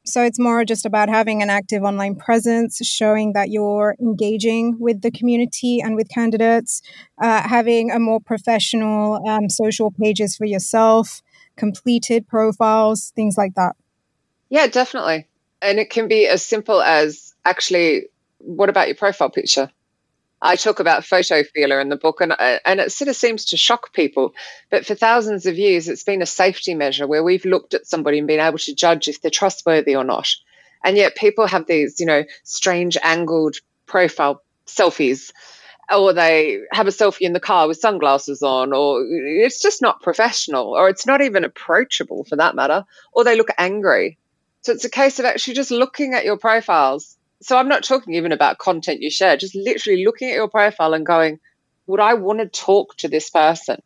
So 0.04 0.22
it's 0.22 0.38
more 0.38 0.64
just 0.64 0.86
about 0.86 1.10
having 1.10 1.42
an 1.42 1.50
active 1.50 1.82
online 1.82 2.14
presence, 2.14 2.78
showing 2.86 3.34
that 3.34 3.50
you're 3.50 3.94
engaging 4.00 4.78
with 4.78 5.02
the 5.02 5.10
community 5.10 5.80
and 5.80 5.96
with 5.96 6.08
candidates, 6.08 6.80
uh, 7.20 7.42
having 7.46 7.90
a 7.90 7.98
more 7.98 8.18
professional 8.18 9.26
um, 9.28 9.50
social 9.50 9.90
pages 9.90 10.34
for 10.34 10.46
yourself, 10.46 11.20
completed 11.58 12.26
profiles, 12.26 13.12
things 13.14 13.36
like 13.36 13.54
that. 13.54 13.76
Yeah, 14.48 14.66
definitely. 14.66 15.26
And 15.60 15.78
it 15.78 15.90
can 15.90 16.08
be 16.08 16.26
as 16.26 16.44
simple 16.44 16.80
as 16.80 17.34
actually, 17.44 18.06
what 18.38 18.70
about 18.70 18.88
your 18.88 18.96
profile 18.96 19.28
picture? 19.28 19.70
I 20.40 20.54
talk 20.54 20.78
about 20.78 21.02
Photofeeler 21.02 21.82
in 21.82 21.88
the 21.88 21.96
book, 21.96 22.20
and 22.20 22.32
uh, 22.32 22.58
and 22.64 22.78
it 22.78 22.92
sort 22.92 23.08
of 23.08 23.16
seems 23.16 23.46
to 23.46 23.56
shock 23.56 23.92
people. 23.92 24.34
But 24.70 24.86
for 24.86 24.94
thousands 24.94 25.46
of 25.46 25.58
years, 25.58 25.88
it's 25.88 26.04
been 26.04 26.22
a 26.22 26.26
safety 26.26 26.74
measure 26.74 27.08
where 27.08 27.24
we've 27.24 27.44
looked 27.44 27.74
at 27.74 27.88
somebody 27.88 28.18
and 28.18 28.28
been 28.28 28.38
able 28.38 28.58
to 28.58 28.74
judge 28.74 29.08
if 29.08 29.20
they're 29.20 29.32
trustworthy 29.32 29.96
or 29.96 30.04
not. 30.04 30.28
And 30.84 30.96
yet, 30.96 31.16
people 31.16 31.48
have 31.48 31.66
these, 31.66 31.98
you 31.98 32.06
know, 32.06 32.22
strange 32.44 32.96
angled 33.02 33.56
profile 33.86 34.42
selfies 34.66 35.32
Oh, 35.90 36.04
or 36.04 36.12
they 36.12 36.60
have 36.70 36.86
a 36.86 36.90
selfie 36.90 37.22
in 37.22 37.32
the 37.32 37.40
car 37.40 37.66
with 37.66 37.78
sunglasses 37.78 38.42
on, 38.42 38.74
or 38.74 39.04
it's 39.08 39.62
just 39.62 39.80
not 39.80 40.02
professional, 40.02 40.74
or 40.76 40.88
it's 40.90 41.06
not 41.06 41.22
even 41.22 41.44
approachable 41.44 42.24
for 42.24 42.36
that 42.36 42.54
matter, 42.54 42.84
or 43.12 43.24
they 43.24 43.36
look 43.36 43.48
angry. 43.56 44.18
So 44.60 44.72
it's 44.72 44.84
a 44.84 44.90
case 44.90 45.18
of 45.18 45.24
actually 45.24 45.54
just 45.54 45.70
looking 45.70 46.12
at 46.12 46.26
your 46.26 46.36
profiles. 46.36 47.16
So 47.40 47.56
I'm 47.56 47.68
not 47.68 47.84
talking 47.84 48.14
even 48.14 48.32
about 48.32 48.58
content 48.58 49.00
you 49.00 49.10
share, 49.10 49.36
just 49.36 49.54
literally 49.54 50.04
looking 50.04 50.28
at 50.28 50.34
your 50.34 50.48
profile 50.48 50.92
and 50.92 51.06
going, 51.06 51.40
would 51.86 52.00
I 52.00 52.14
want 52.14 52.40
to 52.40 52.46
talk 52.46 52.96
to 52.98 53.08
this 53.08 53.30
person? 53.30 53.80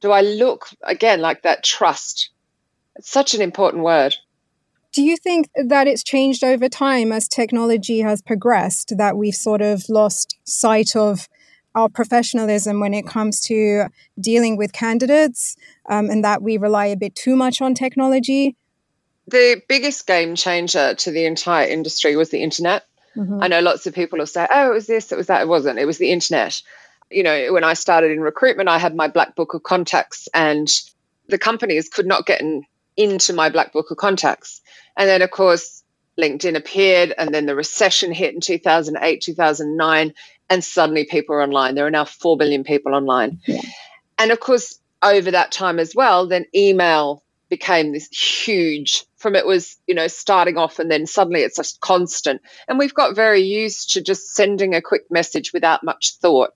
Do 0.00 0.12
I 0.12 0.20
look 0.20 0.68
again 0.82 1.20
like 1.20 1.42
that 1.42 1.64
trust? 1.64 2.30
It's 2.94 3.10
such 3.10 3.34
an 3.34 3.42
important 3.42 3.82
word. 3.82 4.14
Do 4.94 5.02
you 5.02 5.16
think 5.16 5.50
that 5.56 5.88
it's 5.88 6.04
changed 6.04 6.44
over 6.44 6.68
time 6.68 7.10
as 7.10 7.26
technology 7.26 7.98
has 8.02 8.22
progressed, 8.22 8.94
that 8.96 9.16
we've 9.16 9.34
sort 9.34 9.60
of 9.60 9.82
lost 9.88 10.38
sight 10.44 10.94
of 10.94 11.28
our 11.74 11.88
professionalism 11.88 12.78
when 12.78 12.94
it 12.94 13.04
comes 13.04 13.40
to 13.46 13.86
dealing 14.20 14.56
with 14.56 14.72
candidates 14.72 15.56
um, 15.90 16.08
and 16.10 16.22
that 16.22 16.42
we 16.42 16.58
rely 16.58 16.86
a 16.86 16.96
bit 16.96 17.16
too 17.16 17.34
much 17.34 17.60
on 17.60 17.74
technology? 17.74 18.54
The 19.26 19.60
biggest 19.68 20.06
game 20.06 20.36
changer 20.36 20.94
to 20.94 21.10
the 21.10 21.24
entire 21.24 21.66
industry 21.66 22.14
was 22.14 22.30
the 22.30 22.40
internet. 22.40 22.84
Mm-hmm. 23.16 23.42
I 23.42 23.48
know 23.48 23.60
lots 23.60 23.88
of 23.88 23.94
people 23.94 24.20
will 24.20 24.26
say, 24.26 24.46
oh, 24.48 24.70
it 24.70 24.74
was 24.74 24.86
this, 24.86 25.10
it 25.10 25.16
was 25.16 25.26
that. 25.26 25.42
It 25.42 25.48
wasn't. 25.48 25.80
It 25.80 25.86
was 25.86 25.98
the 25.98 26.12
internet 26.12 26.62
You 27.10 27.24
know, 27.24 27.52
when 27.52 27.64
I 27.64 27.74
started 27.74 28.12
in 28.12 28.20
recruitment, 28.20 28.68
I 28.68 28.78
had 28.78 28.94
my 28.94 29.08
black 29.08 29.34
book 29.34 29.54
of 29.54 29.62
contacts, 29.64 30.28
and 30.32 30.68
the 31.28 31.38
companies 31.38 31.88
could 31.88 32.06
not 32.06 32.26
get 32.26 32.40
in, 32.40 32.64
into 32.96 33.32
my 33.32 33.50
black 33.50 33.72
book 33.72 33.90
of 33.90 33.96
contacts. 33.96 34.60
And 34.96 35.08
then, 35.08 35.22
of 35.22 35.30
course, 35.30 35.82
LinkedIn 36.18 36.56
appeared, 36.56 37.12
and 37.16 37.34
then 37.34 37.46
the 37.46 37.56
recession 37.56 38.12
hit 38.12 38.34
in 38.34 38.40
2008, 38.40 39.20
2009, 39.20 40.14
and 40.50 40.64
suddenly 40.64 41.04
people 41.04 41.34
are 41.34 41.42
online. 41.42 41.74
There 41.74 41.86
are 41.86 41.90
now 41.90 42.04
4 42.04 42.36
billion 42.36 42.64
people 42.64 42.94
online. 42.94 43.40
Yeah. 43.46 43.60
And 44.18 44.30
of 44.30 44.40
course, 44.40 44.78
over 45.02 45.30
that 45.30 45.50
time 45.50 45.78
as 45.78 45.94
well, 45.94 46.28
then 46.28 46.46
email 46.54 47.24
became 47.48 47.92
this 47.92 48.08
huge 48.08 49.04
from 49.16 49.36
it 49.36 49.46
was 49.46 49.76
you 49.86 49.94
know 49.94 50.06
starting 50.06 50.56
off 50.56 50.78
and 50.78 50.90
then 50.90 51.06
suddenly 51.06 51.40
it's 51.40 51.56
just 51.56 51.80
constant 51.80 52.40
and 52.66 52.78
we've 52.78 52.94
got 52.94 53.14
very 53.14 53.40
used 53.42 53.90
to 53.90 54.02
just 54.02 54.34
sending 54.34 54.74
a 54.74 54.82
quick 54.82 55.04
message 55.10 55.52
without 55.52 55.84
much 55.84 56.14
thought 56.16 56.50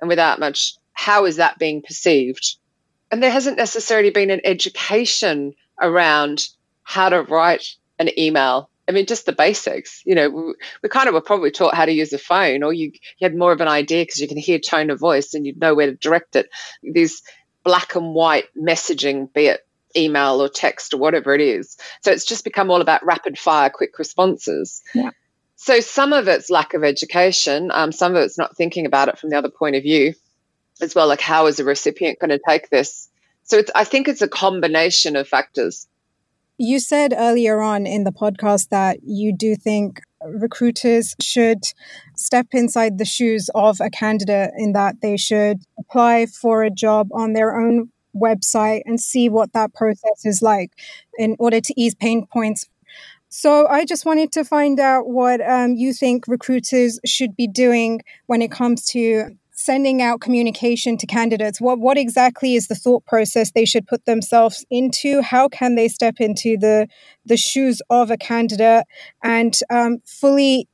and 0.00 0.08
without 0.08 0.38
much 0.38 0.72
how 0.92 1.24
is 1.24 1.36
that 1.36 1.58
being 1.58 1.82
perceived 1.82 2.56
and 3.10 3.22
there 3.22 3.30
hasn't 3.30 3.56
necessarily 3.56 4.10
been 4.10 4.30
an 4.30 4.40
education 4.44 5.52
around 5.80 6.48
how 6.82 7.08
to 7.08 7.22
write 7.22 7.76
an 7.98 8.10
email 8.18 8.70
I 8.90 8.92
mean, 8.92 9.06
just 9.06 9.24
the 9.24 9.32
basics. 9.32 10.02
You 10.04 10.16
know, 10.16 10.28
we, 10.28 10.54
we, 10.82 10.88
kind 10.88 11.06
of 11.06 11.14
were 11.14 11.20
probably 11.20 11.52
taught 11.52 11.76
how 11.76 11.84
to 11.84 11.92
use 11.92 12.12
a 12.12 12.18
phone, 12.18 12.64
or 12.64 12.72
you, 12.72 12.90
you 12.90 13.24
had 13.24 13.36
more 13.36 13.52
of 13.52 13.60
an 13.60 13.68
idea 13.68 14.02
because 14.02 14.18
you 14.18 14.26
can 14.26 14.36
hear 14.36 14.58
tone 14.58 14.90
of 14.90 14.98
voice 14.98 15.32
and 15.32 15.46
you'd 15.46 15.60
know 15.60 15.76
where 15.76 15.86
to 15.86 15.94
direct 15.94 16.34
it. 16.34 16.50
These 16.82 17.22
black 17.62 17.94
and 17.94 18.14
white 18.14 18.46
messaging, 18.60 19.32
be 19.32 19.46
it 19.46 19.64
email 19.96 20.42
or 20.42 20.48
text 20.48 20.92
or 20.92 20.96
whatever 20.96 21.34
it 21.34 21.40
is. 21.40 21.76
So 22.02 22.10
it's 22.10 22.24
just 22.24 22.42
become 22.42 22.68
all 22.68 22.80
about 22.80 23.04
rapid 23.04 23.38
fire, 23.38 23.70
quick 23.70 23.96
responses. 23.98 24.82
Yeah. 24.92 25.10
So 25.54 25.80
some 25.80 26.12
of 26.12 26.26
it's 26.26 26.50
lack 26.50 26.74
of 26.74 26.82
education, 26.82 27.70
um, 27.72 27.92
some 27.92 28.16
of 28.16 28.22
it's 28.22 28.38
not 28.38 28.56
thinking 28.56 28.86
about 28.86 29.08
it 29.08 29.18
from 29.18 29.30
the 29.30 29.36
other 29.36 29.50
point 29.50 29.76
of 29.76 29.82
view 29.82 30.14
as 30.80 30.94
well. 30.94 31.06
Like, 31.06 31.20
how 31.20 31.46
is 31.46 31.60
a 31.60 31.64
recipient 31.64 32.18
going 32.18 32.30
to 32.30 32.40
take 32.44 32.70
this? 32.70 33.09
So 33.50 33.64
I 33.74 33.82
think 33.82 34.06
it's 34.06 34.22
a 34.22 34.28
combination 34.28 35.16
of 35.16 35.26
factors. 35.26 35.88
You 36.56 36.78
said 36.78 37.12
earlier 37.16 37.60
on 37.60 37.84
in 37.84 38.04
the 38.04 38.12
podcast 38.12 38.68
that 38.68 38.98
you 39.02 39.36
do 39.36 39.56
think 39.56 40.00
recruiters 40.24 41.16
should 41.20 41.64
step 42.14 42.46
inside 42.52 42.98
the 42.98 43.04
shoes 43.04 43.50
of 43.52 43.80
a 43.80 43.90
candidate 43.90 44.52
in 44.56 44.72
that 44.74 45.00
they 45.02 45.16
should 45.16 45.62
apply 45.80 46.26
for 46.26 46.62
a 46.62 46.70
job 46.70 47.08
on 47.12 47.32
their 47.32 47.60
own 47.60 47.90
website 48.14 48.82
and 48.84 49.00
see 49.00 49.28
what 49.28 49.52
that 49.52 49.74
process 49.74 50.24
is 50.24 50.42
like 50.42 50.70
in 51.18 51.34
order 51.40 51.60
to 51.60 51.74
ease 51.76 51.96
pain 51.96 52.28
points. 52.32 52.68
So, 53.30 53.66
I 53.66 53.84
just 53.84 54.06
wanted 54.06 54.30
to 54.32 54.44
find 54.44 54.78
out 54.78 55.08
what 55.08 55.40
um, 55.40 55.74
you 55.74 55.92
think 55.92 56.26
recruiters 56.28 57.00
should 57.04 57.34
be 57.34 57.48
doing 57.48 58.00
when 58.26 58.42
it 58.42 58.52
comes 58.52 58.84
to 58.86 59.30
sending 59.60 60.02
out 60.02 60.20
communication 60.20 60.96
to 60.98 61.06
candidates? 61.06 61.60
What 61.60 61.78
what 61.78 61.98
exactly 61.98 62.54
is 62.54 62.68
the 62.68 62.74
thought 62.74 63.04
process 63.06 63.52
they 63.52 63.64
should 63.64 63.86
put 63.86 64.04
themselves 64.04 64.64
into? 64.70 65.22
How 65.22 65.48
can 65.48 65.74
they 65.74 65.88
step 65.88 66.16
into 66.20 66.56
the 66.56 66.88
the 67.24 67.36
shoes 67.36 67.82
of 67.90 68.10
a 68.10 68.16
candidate 68.16 68.84
and 69.22 69.58
um, 69.70 69.98
fully 70.04 70.68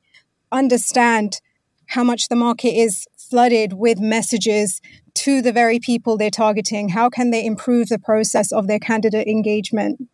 understand 0.51 1.41
how 1.87 2.03
much 2.03 2.27
the 2.29 2.35
market 2.35 2.69
is 2.69 3.07
flooded 3.17 3.73
with 3.73 3.99
messages 3.99 4.81
to 5.13 5.41
the 5.41 5.51
very 5.51 5.79
people 5.79 6.17
they're 6.17 6.29
targeting? 6.29 6.89
How 6.89 7.09
can 7.09 7.31
they 7.31 7.45
improve 7.45 7.89
the 7.89 7.99
process 7.99 8.51
of 8.51 8.67
their 8.67 8.79
candidate 8.79 9.27
engagement? 9.27 10.07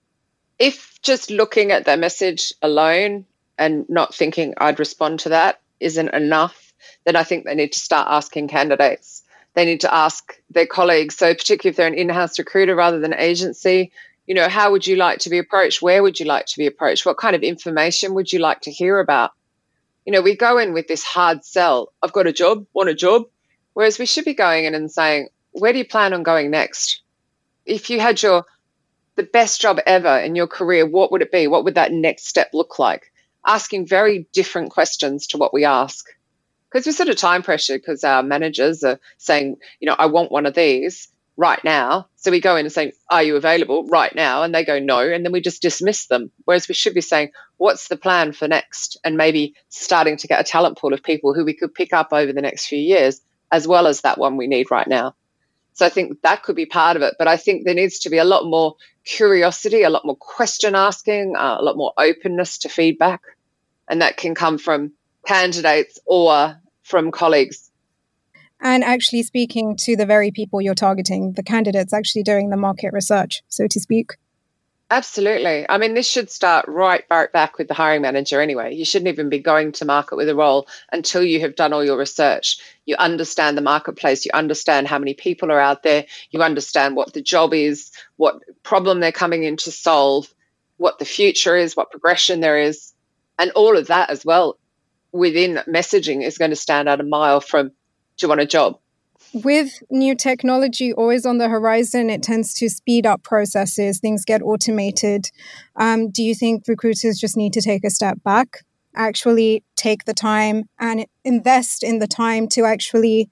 If 0.59 1.01
just 1.01 1.29
looking 1.29 1.71
at 1.71 1.85
their 1.85 1.97
message 1.97 2.53
alone 2.61 3.25
and 3.57 3.85
not 3.89 4.13
thinking 4.13 4.53
i'd 4.57 4.79
respond 4.79 5.19
to 5.19 5.29
that 5.29 5.61
isn't 5.79 6.09
enough 6.09 6.72
then 7.05 7.15
I 7.15 7.23
think 7.23 7.45
they 7.45 7.55
need 7.55 7.73
to 7.73 7.79
start 7.79 8.07
asking 8.09 8.47
candidates. 8.47 9.23
They 9.53 9.65
need 9.65 9.81
to 9.81 9.93
ask 9.93 10.33
their 10.49 10.65
colleagues. 10.65 11.15
So, 11.15 11.33
particularly 11.33 11.71
if 11.71 11.77
they're 11.77 11.87
an 11.87 11.93
in 11.93 12.09
house 12.09 12.39
recruiter 12.39 12.75
rather 12.75 12.99
than 12.99 13.13
agency, 13.13 13.91
you 14.25 14.35
know, 14.35 14.47
how 14.47 14.71
would 14.71 14.87
you 14.87 14.95
like 14.95 15.19
to 15.19 15.29
be 15.29 15.37
approached? 15.37 15.81
Where 15.81 16.01
would 16.01 16.19
you 16.19 16.25
like 16.25 16.45
to 16.47 16.57
be 16.57 16.65
approached? 16.65 17.05
What 17.05 17.17
kind 17.17 17.35
of 17.35 17.43
information 17.43 18.13
would 18.13 18.31
you 18.31 18.39
like 18.39 18.61
to 18.61 18.71
hear 18.71 18.99
about? 18.99 19.31
You 20.05 20.13
know, 20.13 20.21
we 20.21 20.35
go 20.35 20.57
in 20.57 20.73
with 20.73 20.87
this 20.87 21.03
hard 21.03 21.45
sell 21.45 21.93
I've 22.01 22.13
got 22.13 22.27
a 22.27 22.33
job, 22.33 22.65
want 22.73 22.89
a 22.89 22.95
job. 22.95 23.23
Whereas 23.73 23.99
we 23.99 24.05
should 24.05 24.25
be 24.25 24.33
going 24.33 24.65
in 24.65 24.75
and 24.75 24.91
saying, 24.91 25.29
where 25.51 25.71
do 25.71 25.79
you 25.79 25.85
plan 25.85 26.13
on 26.13 26.23
going 26.23 26.51
next? 26.51 27.01
If 27.65 27.89
you 27.89 27.99
had 27.99 28.21
your 28.21 28.45
the 29.15 29.23
best 29.23 29.61
job 29.61 29.79
ever 29.85 30.17
in 30.17 30.35
your 30.35 30.47
career, 30.47 30.87
what 30.87 31.11
would 31.11 31.21
it 31.21 31.31
be? 31.31 31.47
What 31.47 31.63
would 31.65 31.75
that 31.75 31.91
next 31.91 32.27
step 32.27 32.49
look 32.53 32.79
like? 32.79 33.11
Asking 33.45 33.85
very 33.85 34.27
different 34.33 34.71
questions 34.71 35.27
to 35.27 35.37
what 35.37 35.53
we 35.53 35.65
ask 35.65 36.07
because 36.73 36.87
we're 36.87 36.93
sort 36.93 37.09
of 37.09 37.17
time 37.17 37.43
pressure 37.43 37.77
because 37.77 38.03
our 38.03 38.23
managers 38.23 38.83
are 38.83 38.99
saying, 39.17 39.57
you 39.79 39.87
know, 39.87 39.95
I 39.97 40.07
want 40.07 40.31
one 40.31 40.47
of 40.47 40.55
these 40.55 41.07
right 41.37 41.63
now. 41.63 42.07
So 42.15 42.31
we 42.31 42.41
go 42.41 42.55
in 42.55 42.65
and 42.65 42.73
say, 42.73 42.93
Are 43.11 43.21
you 43.21 43.35
available 43.35 43.85
right 43.85 44.13
now? 44.15 44.41
And 44.41 44.55
they 44.55 44.65
go, 44.65 44.79
No. 44.79 44.99
And 44.99 45.23
then 45.23 45.31
we 45.31 45.39
just 45.39 45.61
dismiss 45.61 46.07
them. 46.07 46.31
Whereas 46.45 46.67
we 46.67 46.73
should 46.73 46.95
be 46.95 47.01
saying, 47.01 47.29
What's 47.57 47.89
the 47.89 47.95
plan 47.95 48.33
for 48.33 48.47
next? 48.47 48.97
And 49.03 49.17
maybe 49.17 49.53
starting 49.69 50.17
to 50.17 50.27
get 50.27 50.41
a 50.41 50.43
talent 50.43 50.79
pool 50.79 50.93
of 50.93 51.03
people 51.03 51.33
who 51.33 51.45
we 51.45 51.53
could 51.53 51.75
pick 51.75 51.93
up 51.93 52.09
over 52.11 52.33
the 52.33 52.41
next 52.41 52.65
few 52.65 52.79
years, 52.79 53.21
as 53.51 53.67
well 53.67 53.85
as 53.85 54.01
that 54.01 54.17
one 54.17 54.35
we 54.35 54.47
need 54.47 54.71
right 54.71 54.87
now. 54.87 55.15
So 55.73 55.85
I 55.85 55.89
think 55.89 56.21
that 56.21 56.43
could 56.43 56.55
be 56.55 56.65
part 56.65 56.97
of 56.97 57.03
it. 57.03 57.15
But 57.19 57.27
I 57.27 57.37
think 57.37 57.65
there 57.65 57.75
needs 57.75 57.99
to 57.99 58.09
be 58.09 58.17
a 58.17 58.23
lot 58.23 58.45
more 58.45 58.75
curiosity, 59.05 59.83
a 59.83 59.89
lot 59.89 60.05
more 60.05 60.15
question 60.15 60.75
asking, 60.75 61.35
uh, 61.35 61.57
a 61.59 61.63
lot 61.63 61.77
more 61.77 61.93
openness 61.97 62.59
to 62.59 62.69
feedback. 62.69 63.21
And 63.87 64.01
that 64.01 64.17
can 64.17 64.33
come 64.33 64.57
from 64.57 64.93
candidates 65.25 65.99
or 66.05 66.55
from 66.83 67.11
colleagues. 67.11 67.71
And 68.61 68.83
actually 68.83 69.23
speaking 69.23 69.75
to 69.81 69.95
the 69.95 70.05
very 70.05 70.31
people 70.31 70.61
you're 70.61 70.73
targeting, 70.73 71.33
the 71.33 71.43
candidates 71.43 71.93
actually 71.93 72.23
doing 72.23 72.49
the 72.49 72.57
market 72.57 72.93
research, 72.93 73.43
so 73.49 73.67
to 73.67 73.79
speak. 73.79 74.13
Absolutely. 74.89 75.65
I 75.67 75.79
mean, 75.79 75.95
this 75.95 76.07
should 76.07 76.29
start 76.29 76.67
right 76.67 77.03
back 77.09 77.57
with 77.57 77.67
the 77.67 77.73
hiring 77.73 78.03
manager 78.03 78.39
anyway. 78.39 78.75
You 78.75 78.85
shouldn't 78.85 79.09
even 79.09 79.27
be 79.27 79.39
going 79.39 79.71
to 79.73 79.85
market 79.85 80.17
with 80.17 80.29
a 80.29 80.35
role 80.35 80.67
until 80.91 81.23
you 81.23 81.39
have 81.39 81.55
done 81.55 81.73
all 81.73 81.83
your 81.83 81.97
research. 81.97 82.59
You 82.85 82.95
understand 82.97 83.57
the 83.57 83.61
marketplace, 83.61 84.23
you 84.23 84.31
understand 84.33 84.87
how 84.87 84.99
many 84.99 85.15
people 85.15 85.51
are 85.51 85.59
out 85.59 85.83
there, 85.83 86.05
you 86.29 86.43
understand 86.43 86.95
what 86.95 87.13
the 87.13 87.23
job 87.23 87.53
is, 87.53 87.91
what 88.17 88.43
problem 88.61 88.99
they're 88.99 89.11
coming 89.11 89.43
in 89.43 89.57
to 89.57 89.71
solve, 89.71 90.31
what 90.77 90.99
the 90.99 91.05
future 91.05 91.57
is, 91.57 91.75
what 91.75 91.91
progression 91.91 92.39
there 92.39 92.59
is, 92.59 92.93
and 93.39 93.51
all 93.51 93.75
of 93.75 93.87
that 93.87 94.11
as 94.11 94.23
well 94.23 94.57
within 95.13 95.61
messaging 95.67 96.23
is 96.23 96.37
going 96.37 96.49
to 96.49 96.57
stand 96.57 96.89
out 96.89 96.99
a 96.99 97.03
mile 97.03 97.39
from 97.39 97.69
do 98.17 98.25
you 98.25 98.27
want 98.27 98.41
a 98.41 98.45
job? 98.45 98.77
With 99.33 99.81
new 99.89 100.15
technology 100.15 100.93
always 100.93 101.25
on 101.25 101.37
the 101.37 101.49
horizon, 101.49 102.09
it 102.09 102.21
tends 102.21 102.53
to 102.55 102.69
speed 102.69 103.05
up 103.05 103.23
processes, 103.23 103.99
things 103.99 104.25
get 104.25 104.41
automated. 104.41 105.27
Um, 105.75 106.09
do 106.09 106.21
you 106.21 106.35
think 106.35 106.65
recruiters 106.67 107.19
just 107.19 107.37
need 107.37 107.53
to 107.53 107.61
take 107.61 107.83
a 107.83 107.89
step 107.89 108.21
back, 108.23 108.59
actually 108.95 109.63
take 109.75 110.05
the 110.05 110.13
time 110.13 110.65
and 110.79 111.05
invest 111.23 111.83
in 111.83 111.99
the 111.99 112.07
time 112.07 112.47
to 112.49 112.65
actually 112.65 113.29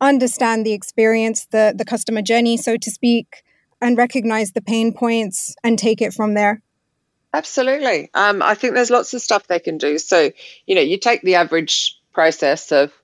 understand 0.00 0.66
the 0.66 0.72
experience, 0.72 1.46
the, 1.50 1.74
the 1.76 1.84
customer 1.84 2.22
journey, 2.22 2.56
so 2.56 2.76
to 2.76 2.90
speak, 2.90 3.42
and 3.80 3.96
recognize 3.96 4.52
the 4.52 4.62
pain 4.62 4.92
points 4.92 5.54
and 5.62 5.78
take 5.78 6.00
it 6.02 6.12
from 6.12 6.34
there? 6.34 6.62
Absolutely. 7.36 8.08
Um, 8.14 8.40
I 8.40 8.54
think 8.54 8.72
there's 8.72 8.88
lots 8.88 9.12
of 9.12 9.20
stuff 9.20 9.46
they 9.46 9.58
can 9.58 9.76
do. 9.76 9.98
So, 9.98 10.30
you 10.66 10.74
know, 10.74 10.80
you 10.80 10.96
take 10.98 11.20
the 11.20 11.34
average 11.34 12.00
process 12.14 12.72
of 12.72 12.94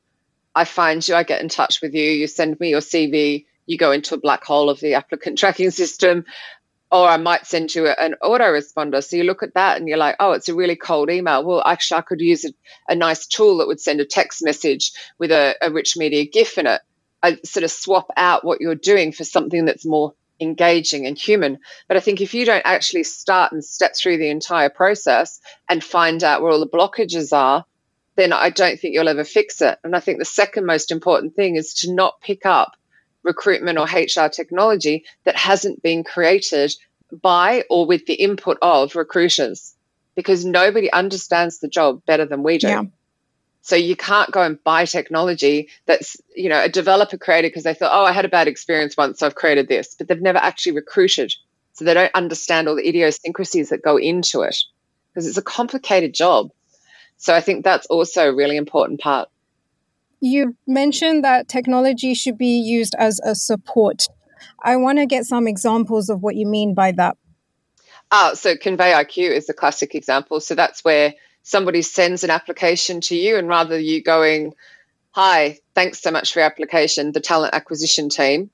I 0.54 0.64
find 0.64 1.06
you, 1.06 1.14
I 1.14 1.22
get 1.22 1.42
in 1.42 1.50
touch 1.50 1.82
with 1.82 1.94
you, 1.94 2.10
you 2.10 2.26
send 2.26 2.58
me 2.58 2.70
your 2.70 2.80
CV, 2.80 3.44
you 3.66 3.76
go 3.76 3.92
into 3.92 4.14
a 4.14 4.18
black 4.18 4.42
hole 4.42 4.70
of 4.70 4.80
the 4.80 4.94
applicant 4.94 5.36
tracking 5.42 5.70
system, 5.70 6.24
or 6.90 7.06
I 7.06 7.18
might 7.18 7.46
send 7.46 7.74
you 7.74 7.88
an 7.88 8.14
autoresponder. 8.22 9.04
So 9.04 9.16
you 9.16 9.24
look 9.24 9.42
at 9.42 9.52
that 9.52 9.76
and 9.76 9.86
you're 9.86 9.98
like, 9.98 10.16
oh, 10.18 10.32
it's 10.32 10.48
a 10.48 10.54
really 10.54 10.76
cold 10.76 11.10
email. 11.10 11.44
Well, 11.44 11.62
actually, 11.66 11.98
I 11.98 12.02
could 12.02 12.22
use 12.22 12.46
a, 12.46 12.54
a 12.88 12.94
nice 12.94 13.26
tool 13.26 13.58
that 13.58 13.66
would 13.68 13.80
send 13.80 14.00
a 14.00 14.06
text 14.06 14.42
message 14.42 14.92
with 15.18 15.30
a, 15.30 15.56
a 15.60 15.70
rich 15.70 15.94
media 15.98 16.24
GIF 16.24 16.56
in 16.56 16.66
it. 16.66 16.80
I 17.22 17.36
sort 17.44 17.64
of 17.64 17.70
swap 17.70 18.08
out 18.16 18.46
what 18.46 18.62
you're 18.62 18.76
doing 18.76 19.12
for 19.12 19.24
something 19.24 19.66
that's 19.66 19.84
more 19.84 20.14
engaging 20.42 21.06
and 21.06 21.16
human. 21.16 21.58
But 21.88 21.96
I 21.96 22.00
think 22.00 22.20
if 22.20 22.34
you 22.34 22.44
don't 22.44 22.66
actually 22.66 23.04
start 23.04 23.52
and 23.52 23.64
step 23.64 23.96
through 23.96 24.18
the 24.18 24.28
entire 24.28 24.68
process 24.68 25.40
and 25.68 25.82
find 25.82 26.22
out 26.22 26.42
where 26.42 26.52
all 26.52 26.60
the 26.60 26.66
blockages 26.66 27.32
are, 27.32 27.64
then 28.16 28.32
I 28.32 28.50
don't 28.50 28.78
think 28.78 28.94
you'll 28.94 29.08
ever 29.08 29.24
fix 29.24 29.62
it. 29.62 29.78
And 29.84 29.96
I 29.96 30.00
think 30.00 30.18
the 30.18 30.24
second 30.24 30.66
most 30.66 30.90
important 30.90 31.34
thing 31.34 31.56
is 31.56 31.74
to 31.74 31.92
not 31.92 32.20
pick 32.20 32.44
up 32.44 32.76
recruitment 33.22 33.78
or 33.78 33.84
HR 33.84 34.28
technology 34.28 35.04
that 35.24 35.36
hasn't 35.36 35.82
been 35.82 36.04
created 36.04 36.74
by 37.10 37.64
or 37.70 37.86
with 37.86 38.06
the 38.06 38.14
input 38.14 38.58
of 38.60 38.96
recruiters 38.96 39.74
because 40.14 40.44
nobody 40.44 40.92
understands 40.92 41.58
the 41.58 41.68
job 41.68 42.04
better 42.04 42.26
than 42.26 42.42
we 42.42 42.58
do. 42.58 42.68
Yeah. 42.68 42.82
So 43.62 43.76
you 43.76 43.94
can't 43.94 44.30
go 44.32 44.42
and 44.42 44.62
buy 44.64 44.84
technology 44.84 45.68
that's, 45.86 46.16
you 46.34 46.48
know, 46.48 46.60
a 46.60 46.68
developer 46.68 47.16
created 47.16 47.50
because 47.50 47.62
they 47.62 47.74
thought, 47.74 47.92
oh, 47.94 48.04
I 48.04 48.12
had 48.12 48.24
a 48.24 48.28
bad 48.28 48.48
experience 48.48 48.96
once, 48.96 49.20
so 49.20 49.26
I've 49.26 49.36
created 49.36 49.68
this, 49.68 49.94
but 49.94 50.08
they've 50.08 50.20
never 50.20 50.38
actually 50.38 50.72
recruited. 50.72 51.32
So 51.74 51.84
they 51.84 51.94
don't 51.94 52.14
understand 52.14 52.68
all 52.68 52.74
the 52.74 52.86
idiosyncrasies 52.86 53.70
that 53.70 53.82
go 53.82 53.96
into 53.96 54.42
it 54.42 54.56
because 55.08 55.28
it's 55.28 55.38
a 55.38 55.42
complicated 55.42 56.12
job. 56.12 56.50
So 57.18 57.32
I 57.32 57.40
think 57.40 57.64
that's 57.64 57.86
also 57.86 58.28
a 58.28 58.34
really 58.34 58.56
important 58.56 59.00
part. 59.00 59.28
You 60.20 60.56
mentioned 60.66 61.24
that 61.24 61.48
technology 61.48 62.14
should 62.14 62.36
be 62.36 62.58
used 62.58 62.94
as 62.98 63.20
a 63.24 63.34
support. 63.36 64.06
I 64.62 64.76
want 64.76 64.98
to 64.98 65.06
get 65.06 65.24
some 65.24 65.46
examples 65.46 66.08
of 66.08 66.20
what 66.20 66.34
you 66.34 66.46
mean 66.46 66.74
by 66.74 66.92
that. 66.92 67.16
Ah, 68.10 68.32
so 68.34 68.56
Convey 68.56 68.92
IQ 68.92 69.30
is 69.30 69.48
a 69.48 69.54
classic 69.54 69.94
example. 69.94 70.40
So 70.40 70.54
that's 70.54 70.84
where 70.84 71.14
somebody 71.42 71.82
sends 71.82 72.24
an 72.24 72.30
application 72.30 73.00
to 73.02 73.16
you, 73.16 73.36
and 73.36 73.48
rather 73.48 73.78
you 73.78 74.02
going, 74.02 74.54
Hi, 75.12 75.58
thanks 75.74 76.00
so 76.00 76.10
much 76.10 76.32
for 76.32 76.38
your 76.38 76.46
application, 76.46 77.12
the 77.12 77.20
talent 77.20 77.54
acquisition 77.54 78.08
team. 78.08 78.50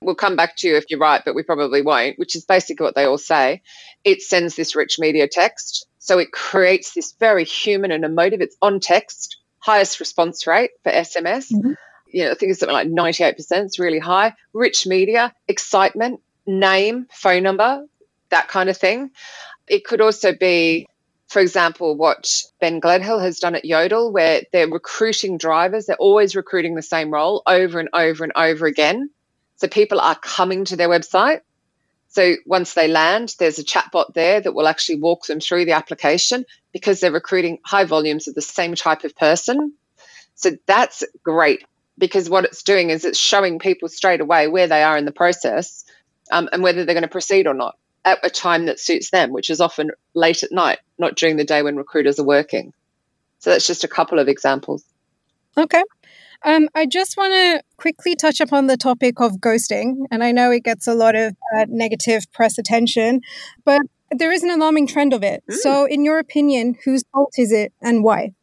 We'll 0.00 0.14
come 0.14 0.36
back 0.36 0.56
to 0.56 0.68
you 0.68 0.76
if 0.76 0.86
you're 0.88 1.00
right, 1.00 1.22
but 1.22 1.34
we 1.34 1.42
probably 1.42 1.82
won't, 1.82 2.18
which 2.18 2.34
is 2.34 2.44
basically 2.44 2.84
what 2.84 2.94
they 2.94 3.04
all 3.04 3.18
say. 3.18 3.60
It 4.04 4.22
sends 4.22 4.56
this 4.56 4.74
rich 4.74 4.98
media 4.98 5.28
text. 5.28 5.86
So 5.98 6.18
it 6.18 6.32
creates 6.32 6.94
this 6.94 7.12
very 7.20 7.44
human 7.44 7.90
and 7.90 8.04
emotive, 8.04 8.40
it's 8.40 8.56
on 8.62 8.80
text, 8.80 9.36
highest 9.58 10.00
response 10.00 10.46
rate 10.46 10.70
for 10.82 10.90
SMS. 10.90 11.52
Mm-hmm. 11.52 11.72
You 12.10 12.24
know, 12.24 12.30
I 12.30 12.34
think 12.34 12.50
it's 12.50 12.60
something 12.60 12.72
like 12.72 12.88
98%, 12.88 13.34
it's 13.64 13.78
really 13.78 13.98
high. 13.98 14.32
Rich 14.54 14.86
media, 14.86 15.34
excitement, 15.46 16.20
name, 16.46 17.06
phone 17.12 17.42
number, 17.42 17.84
that 18.30 18.48
kind 18.48 18.70
of 18.70 18.78
thing. 18.78 19.10
It 19.66 19.84
could 19.84 20.00
also 20.00 20.32
be, 20.32 20.86
for 21.28 21.40
example, 21.40 21.94
what 21.94 22.42
Ben 22.58 22.80
Gledhill 22.80 23.20
has 23.20 23.38
done 23.38 23.54
at 23.54 23.66
Yodel, 23.66 24.10
where 24.10 24.42
they're 24.50 24.68
recruiting 24.68 25.36
drivers, 25.36 25.84
they're 25.86 25.96
always 25.96 26.34
recruiting 26.34 26.74
the 26.74 26.82
same 26.82 27.12
role 27.12 27.42
over 27.46 27.78
and 27.78 27.90
over 27.92 28.24
and 28.24 28.32
over 28.34 28.66
again. 28.66 29.10
So 29.56 29.68
people 29.68 30.00
are 30.00 30.14
coming 30.14 30.64
to 30.66 30.76
their 30.76 30.88
website. 30.88 31.42
So 32.08 32.36
once 32.46 32.72
they 32.72 32.88
land, 32.88 33.34
there's 33.38 33.58
a 33.58 33.64
chatbot 33.64 34.14
there 34.14 34.40
that 34.40 34.54
will 34.54 34.66
actually 34.66 35.00
walk 35.00 35.26
them 35.26 35.40
through 35.40 35.66
the 35.66 35.72
application 35.72 36.46
because 36.72 37.00
they're 37.00 37.12
recruiting 37.12 37.58
high 37.62 37.84
volumes 37.84 38.26
of 38.26 38.34
the 38.34 38.40
same 38.40 38.74
type 38.74 39.04
of 39.04 39.14
person. 39.14 39.74
So 40.34 40.52
that's 40.64 41.04
great 41.22 41.66
because 41.98 42.30
what 42.30 42.44
it's 42.44 42.62
doing 42.62 42.88
is 42.88 43.04
it's 43.04 43.18
showing 43.18 43.58
people 43.58 43.90
straight 43.90 44.22
away 44.22 44.48
where 44.48 44.66
they 44.66 44.82
are 44.82 44.96
in 44.96 45.04
the 45.04 45.12
process 45.12 45.84
um, 46.32 46.48
and 46.52 46.62
whether 46.62 46.86
they're 46.86 46.94
going 46.94 47.02
to 47.02 47.08
proceed 47.08 47.46
or 47.46 47.54
not 47.54 47.76
at 48.12 48.24
a 48.24 48.30
time 48.30 48.66
that 48.66 48.80
suits 48.80 49.10
them, 49.10 49.32
which 49.32 49.50
is 49.50 49.60
often 49.60 49.90
late 50.14 50.42
at 50.42 50.52
night, 50.52 50.78
not 50.98 51.16
during 51.16 51.36
the 51.36 51.44
day 51.44 51.62
when 51.62 51.76
recruiters 51.76 52.18
are 52.18 52.24
working. 52.24 52.72
So 53.38 53.50
that's 53.50 53.66
just 53.66 53.84
a 53.84 53.88
couple 53.88 54.18
of 54.18 54.28
examples. 54.28 54.84
Okay. 55.56 55.82
Um, 56.44 56.68
I 56.74 56.86
just 56.86 57.16
want 57.16 57.32
to 57.32 57.62
quickly 57.76 58.14
touch 58.14 58.40
upon 58.40 58.66
the 58.66 58.76
topic 58.76 59.20
of 59.20 59.32
ghosting. 59.38 60.06
And 60.10 60.22
I 60.22 60.32
know 60.32 60.50
it 60.50 60.64
gets 60.64 60.86
a 60.86 60.94
lot 60.94 61.16
of 61.16 61.34
uh, 61.56 61.66
negative 61.68 62.30
press 62.32 62.58
attention, 62.58 63.22
but 63.64 63.82
there 64.10 64.32
is 64.32 64.42
an 64.42 64.50
alarming 64.50 64.86
trend 64.86 65.12
of 65.12 65.22
it. 65.22 65.42
Mm. 65.50 65.54
So, 65.56 65.84
in 65.84 66.04
your 66.04 66.18
opinion, 66.18 66.76
whose 66.84 67.04
fault 67.12 67.34
is 67.38 67.52
it 67.52 67.72
and 67.82 68.04
why? 68.04 68.34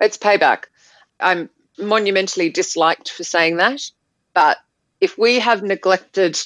It's 0.00 0.18
payback. 0.18 0.64
I'm 1.20 1.50
monumentally 1.78 2.50
disliked 2.50 3.10
for 3.10 3.24
saying 3.24 3.56
that. 3.56 3.82
But 4.34 4.58
if 5.00 5.16
we 5.16 5.38
have 5.38 5.62
neglected 5.62 6.38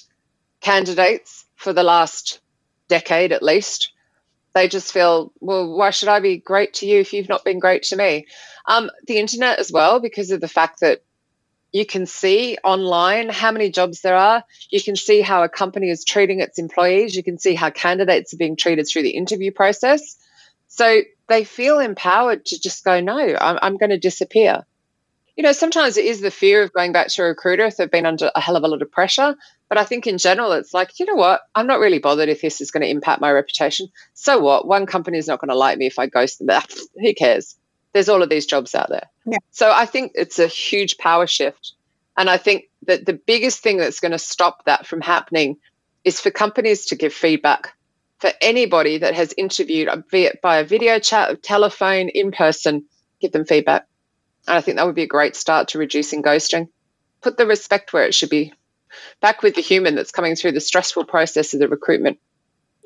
candidates 0.61 1.45
for 1.57 1.73
the 1.73 1.83
last 1.83 2.41
decade 2.95 3.33
at 3.33 3.43
least, 3.43 3.93
they 4.55 4.69
just 4.69 4.93
feel, 4.93 5.33
well, 5.41 5.77
why 5.77 5.91
should 5.91 6.09
I 6.09 6.21
be 6.21 6.37
great 6.39 6.75
to 6.75 6.87
you 6.87 7.01
if 7.01 7.13
you've 7.13 7.29
not 7.29 7.45
been 7.45 7.59
great 7.59 7.83
to 7.85 7.97
me? 7.97 8.27
Um, 8.67 8.91
the 9.07 9.19
internet 9.19 9.59
as 9.59 9.73
well, 9.73 10.01
because 10.01 10.31
of 10.31 10.41
the 10.41 10.55
fact 10.59 10.81
that 10.81 11.03
you 11.73 11.85
can 11.85 12.07
see 12.07 12.57
online 12.63 13.29
how 13.31 13.51
many 13.51 13.69
jobs 13.69 14.01
there 14.01 14.15
are. 14.15 14.45
You 14.71 14.81
can 14.81 14.95
see 14.95 15.23
how 15.23 15.43
a 15.43 15.49
company 15.49 15.91
is 15.91 16.05
treating 16.05 16.39
its 16.39 16.61
employees. 16.61 17.17
You 17.17 17.25
can 17.25 17.37
see 17.37 17.55
how 17.57 17.71
candidates 17.71 18.33
are 18.33 18.43
being 18.45 18.57
treated 18.57 18.87
through 18.87 19.03
the 19.03 19.17
interview 19.23 19.51
process. 19.51 20.17
So 20.69 21.01
they 21.27 21.43
feel 21.43 21.81
empowered 21.81 22.47
to 22.47 22.61
just 22.61 22.85
go, 22.85 23.01
no, 23.01 23.19
I'm, 23.19 23.59
I'm 23.61 23.77
going 23.77 23.91
to 23.91 23.99
disappear. 23.99 24.65
You 25.37 25.43
know, 25.43 25.53
sometimes 25.53 25.97
it 25.97 26.05
is 26.05 26.21
the 26.21 26.31
fear 26.31 26.63
of 26.63 26.73
going 26.73 26.93
back 26.93 27.09
to 27.09 27.23
a 27.23 27.27
recruiter 27.27 27.65
if 27.65 27.77
they've 27.77 27.91
been 27.91 28.07
under 28.07 28.31
a 28.35 28.41
hell 28.41 28.57
of 28.57 28.63
a 28.63 28.69
lot 28.69 28.83
of 28.83 28.91
pressure. 28.91 29.35
But 29.69 29.79
I 29.79 29.85
think 29.85 30.07
in 30.07 30.19
general, 30.19 30.53
it's 30.53 30.73
like, 30.73 31.01
you 31.01 31.07
know 31.07 31.17
what? 31.17 31.41
I'm 31.55 31.67
not 31.67 31.81
really 31.81 31.99
bothered 31.99 32.29
if 32.29 32.43
this 32.43 32.61
is 32.61 32.71
going 32.71 32.83
to 32.83 32.89
impact 32.89 33.21
my 33.21 33.33
reputation. 33.33 33.89
So 34.13 34.39
what? 34.39 34.67
One 34.69 34.87
company 34.87 35.19
is 35.19 35.27
not 35.27 35.41
going 35.41 35.49
to 35.49 35.57
like 35.57 35.79
me 35.79 35.87
if 35.87 35.99
I 35.99 36.07
ghost 36.07 36.39
them. 36.39 36.63
Who 37.03 37.15
cares? 37.15 37.57
There's 37.93 38.09
all 38.09 38.23
of 38.23 38.29
these 38.29 38.47
jobs 38.47 38.75
out 38.75 38.89
there. 38.89 39.09
Yeah. 39.27 39.39
So 39.51 39.73
I 39.73 39.87
think 39.87 40.13
it's 40.15 40.39
a 40.39 40.47
huge 40.47 40.99
power 40.99 41.27
shift. 41.27 41.73
And 42.17 42.31
I 42.31 42.37
think 42.37 42.65
that 42.87 43.07
the 43.07 43.15
biggest 43.15 43.61
thing 43.61 43.79
that's 43.79 44.01
going 44.01 44.13
to 44.13 44.19
stop 44.19 44.65
that 44.67 44.87
from 44.87 45.01
happening 45.01 45.57
is 46.05 46.21
for 46.21 46.31
companies 46.31 46.87
to 46.87 46.97
give 46.97 47.13
feedback. 47.13 47.73
For 48.19 48.31
anybody 48.41 48.99
that 48.99 49.15
has 49.15 49.35
interviewed, 49.37 49.89
be 50.11 50.25
it 50.25 50.41
by 50.41 50.59
a 50.59 50.65
video 50.65 50.99
chat, 50.99 51.43
telephone, 51.43 52.09
in 52.09 52.31
person, 52.31 52.85
give 53.21 53.33
them 53.33 53.45
feedback. 53.45 53.87
And 54.47 54.57
I 54.57 54.61
think 54.61 54.77
that 54.77 54.87
would 54.87 54.95
be 54.95 55.03
a 55.03 55.09
great 55.09 55.37
start 55.37 55.69
to 55.69 55.79
reducing 55.79 56.23
ghosting. 56.23 56.69
Put 57.23 57.37
the 57.37 57.47
respect 57.47 57.93
where 57.93 58.05
it 58.05 58.15
should 58.15 58.31
be 58.31 58.53
back 59.21 59.43
with 59.43 59.55
the 59.55 59.61
human 59.61 59.95
that's 59.95 60.13
coming 60.13 60.37
through 60.37 60.53
the 60.53 60.61
stressful 60.61 61.05
process 61.05 61.55
of 61.55 61.61
the 61.61 61.69
recruitment. 61.69 62.19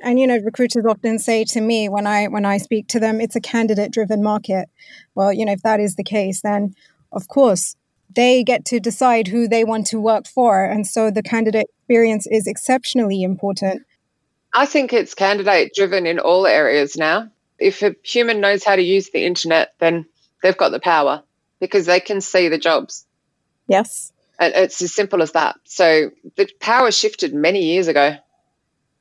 And 0.00 0.20
you 0.20 0.26
know, 0.26 0.38
recruiters 0.38 0.84
often 0.88 1.18
say 1.18 1.44
to 1.44 1.60
me 1.60 1.88
when 1.88 2.06
I 2.06 2.26
when 2.28 2.44
I 2.44 2.58
speak 2.58 2.86
to 2.88 3.00
them, 3.00 3.20
it's 3.20 3.34
a 3.34 3.40
candidate 3.40 3.92
driven 3.92 4.22
market. 4.22 4.68
Well, 5.14 5.32
you 5.32 5.44
know, 5.44 5.52
if 5.52 5.62
that 5.62 5.80
is 5.80 5.96
the 5.96 6.04
case, 6.04 6.42
then 6.42 6.74
of 7.12 7.28
course 7.28 7.74
they 8.14 8.42
get 8.42 8.64
to 8.66 8.80
decide 8.80 9.28
who 9.28 9.48
they 9.48 9.64
want 9.64 9.86
to 9.88 10.00
work 10.00 10.26
for. 10.26 10.64
And 10.64 10.86
so 10.86 11.10
the 11.10 11.22
candidate 11.22 11.66
experience 11.80 12.26
is 12.30 12.46
exceptionally 12.46 13.22
important. 13.22 13.82
I 14.54 14.66
think 14.66 14.92
it's 14.92 15.14
candidate 15.14 15.72
driven 15.74 16.06
in 16.06 16.18
all 16.18 16.46
areas 16.46 16.96
now. 16.96 17.30
If 17.58 17.82
a 17.82 17.94
human 18.02 18.40
knows 18.40 18.64
how 18.64 18.76
to 18.76 18.82
use 18.82 19.10
the 19.10 19.26
internet, 19.26 19.74
then 19.78 20.06
they've 20.42 20.56
got 20.56 20.70
the 20.70 20.80
power 20.80 21.22
because 21.60 21.86
they 21.86 22.00
can 22.00 22.20
see 22.20 22.48
the 22.48 22.58
jobs. 22.58 23.06
Yes. 23.68 24.12
And 24.38 24.54
it's 24.54 24.80
as 24.82 24.94
simple 24.94 25.22
as 25.22 25.32
that. 25.32 25.56
So 25.64 26.10
the 26.36 26.48
power 26.60 26.90
shifted 26.90 27.34
many 27.34 27.64
years 27.64 27.88
ago. 27.88 28.16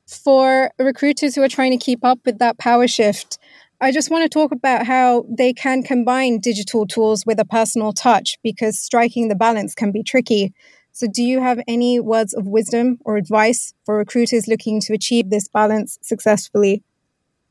For 0.08 0.72
recruiters 0.80 1.36
who 1.36 1.44
are 1.44 1.50
trying 1.50 1.78
to 1.78 1.84
keep 1.84 2.04
up 2.04 2.20
with 2.26 2.40
that 2.40 2.58
power 2.58 2.88
shift, 2.88 3.38
I 3.80 3.92
just 3.92 4.10
want 4.10 4.24
to 4.24 4.30
talk 4.30 4.52
about 4.52 4.88
how 4.88 5.26
they 5.30 5.54
can 5.54 5.84
combine 5.84 6.40
digital 6.40 6.88
tools 6.88 7.26
with 7.26 7.40
a 7.40 7.46
personal 7.46 7.94
touch 7.94 8.40
because 8.42 8.80
striking 8.80 9.28
the 9.28 9.36
balance 9.36 9.76
can 9.76 9.92
be 9.92 10.02
tricky. 10.02 10.54
So, 10.94 11.06
do 11.06 11.22
you 11.22 11.42
have 11.42 11.60
any 11.68 12.00
words 12.00 12.34
of 12.34 12.48
wisdom 12.48 12.98
or 13.06 13.18
advice 13.18 13.76
for 13.86 13.98
recruiters 13.98 14.48
looking 14.48 14.82
to 14.82 14.94
achieve 14.94 15.30
this 15.30 15.48
balance 15.48 16.00
successfully? 16.02 16.82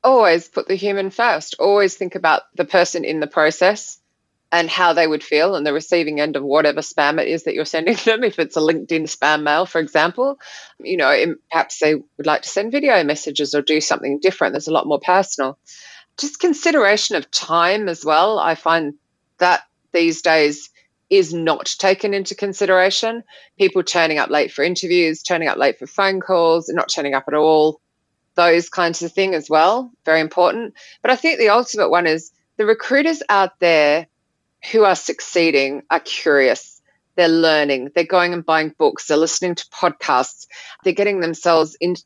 Always 0.03 0.49
put 0.49 0.67
the 0.67 0.75
human 0.75 1.11
first. 1.11 1.55
Always 1.61 1.95
think 1.95 2.17
about 2.17 2.43
the 2.57 2.65
person 2.65 3.05
in 3.05 3.21
the 3.21 3.29
process 3.29 4.01
and 4.53 4.71
how 4.71 4.93
they 4.93 5.07
would 5.07 5.25
feel 5.25 5.55
on 5.55 5.65
the 5.65 5.73
receiving 5.73 6.21
end 6.21 6.37
of 6.37 6.45
whatever 6.45 6.81
spam 6.81 7.21
it 7.21 7.29
is 7.29 7.45
that 7.45 7.55
you're 7.55 7.65
sending 7.65 7.97
them. 8.05 8.25
If 8.25 8.39
it's 8.39 8.57
a 8.57 8.61
LinkedIn 8.61 9.03
spam 9.03 9.43
mail, 9.43 9.67
for 9.67 9.81
example, 9.81 10.39
you 10.79 10.97
know, 10.97 11.35
perhaps 11.51 11.79
they 11.79 11.95
would 11.95 12.27
like 12.27 12.43
to 12.43 12.49
send 12.49 12.73
video 12.73 13.03
messages 13.05 13.55
or 13.55 13.63
do 13.63 13.81
something 13.81 14.21
different 14.21 14.53
that's 14.53 14.69
a 14.69 14.73
lot 14.73 14.87
more 14.87 15.01
personal. 15.01 15.59
Just 16.19 16.41
consideration 16.41 17.17
of 17.17 17.31
time 17.31 17.89
as 17.89 18.05
well. 18.05 18.39
I 18.39 18.55
find 18.55 18.95
that 19.39 19.63
these 19.93 20.23
days 20.23 20.71
is 21.11 21.33
not 21.33 21.67
taken 21.79 22.15
into 22.15 22.35
consideration. 22.35 23.23
People 23.59 23.83
turning 23.83 24.19
up 24.19 24.31
late 24.31 24.53
for 24.53 24.65
interviews, 24.65 25.23
turning 25.23 25.49
up 25.49 25.59
late 25.59 25.79
for 25.79 25.87
phone 25.87 26.21
calls, 26.21 26.69
not 26.69 26.89
turning 26.89 27.15
up 27.15 27.25
at 27.29 27.35
all, 27.35 27.81
those 28.35 28.69
kinds 28.69 29.03
of 29.03 29.13
things 29.13 29.35
as 29.35 29.51
well. 29.51 29.93
Very 30.05 30.21
important. 30.21 30.75
But 31.03 31.11
I 31.11 31.17
think 31.17 31.39
the 31.39 31.51
ultimate 31.51 31.91
one 31.91 32.07
is 32.07 32.33
the 32.57 32.67
recruiters 32.67 33.23
out 33.29 33.59
there 33.61 34.07
who 34.73 34.85
are 34.85 34.97
succeeding 34.97 35.83
are 35.91 36.01
curious. 36.01 36.81
They're 37.17 37.29
learning. 37.29 37.93
They're 37.95 38.05
going 38.05 38.33
and 38.33 38.45
buying 38.45 38.75
books. 38.77 39.07
They're 39.07 39.17
listening 39.17 39.55
to 39.55 39.67
podcasts. 39.67 40.47
They're 40.85 40.93
getting 40.93 41.21
themselves 41.21 41.77
into 41.81 42.03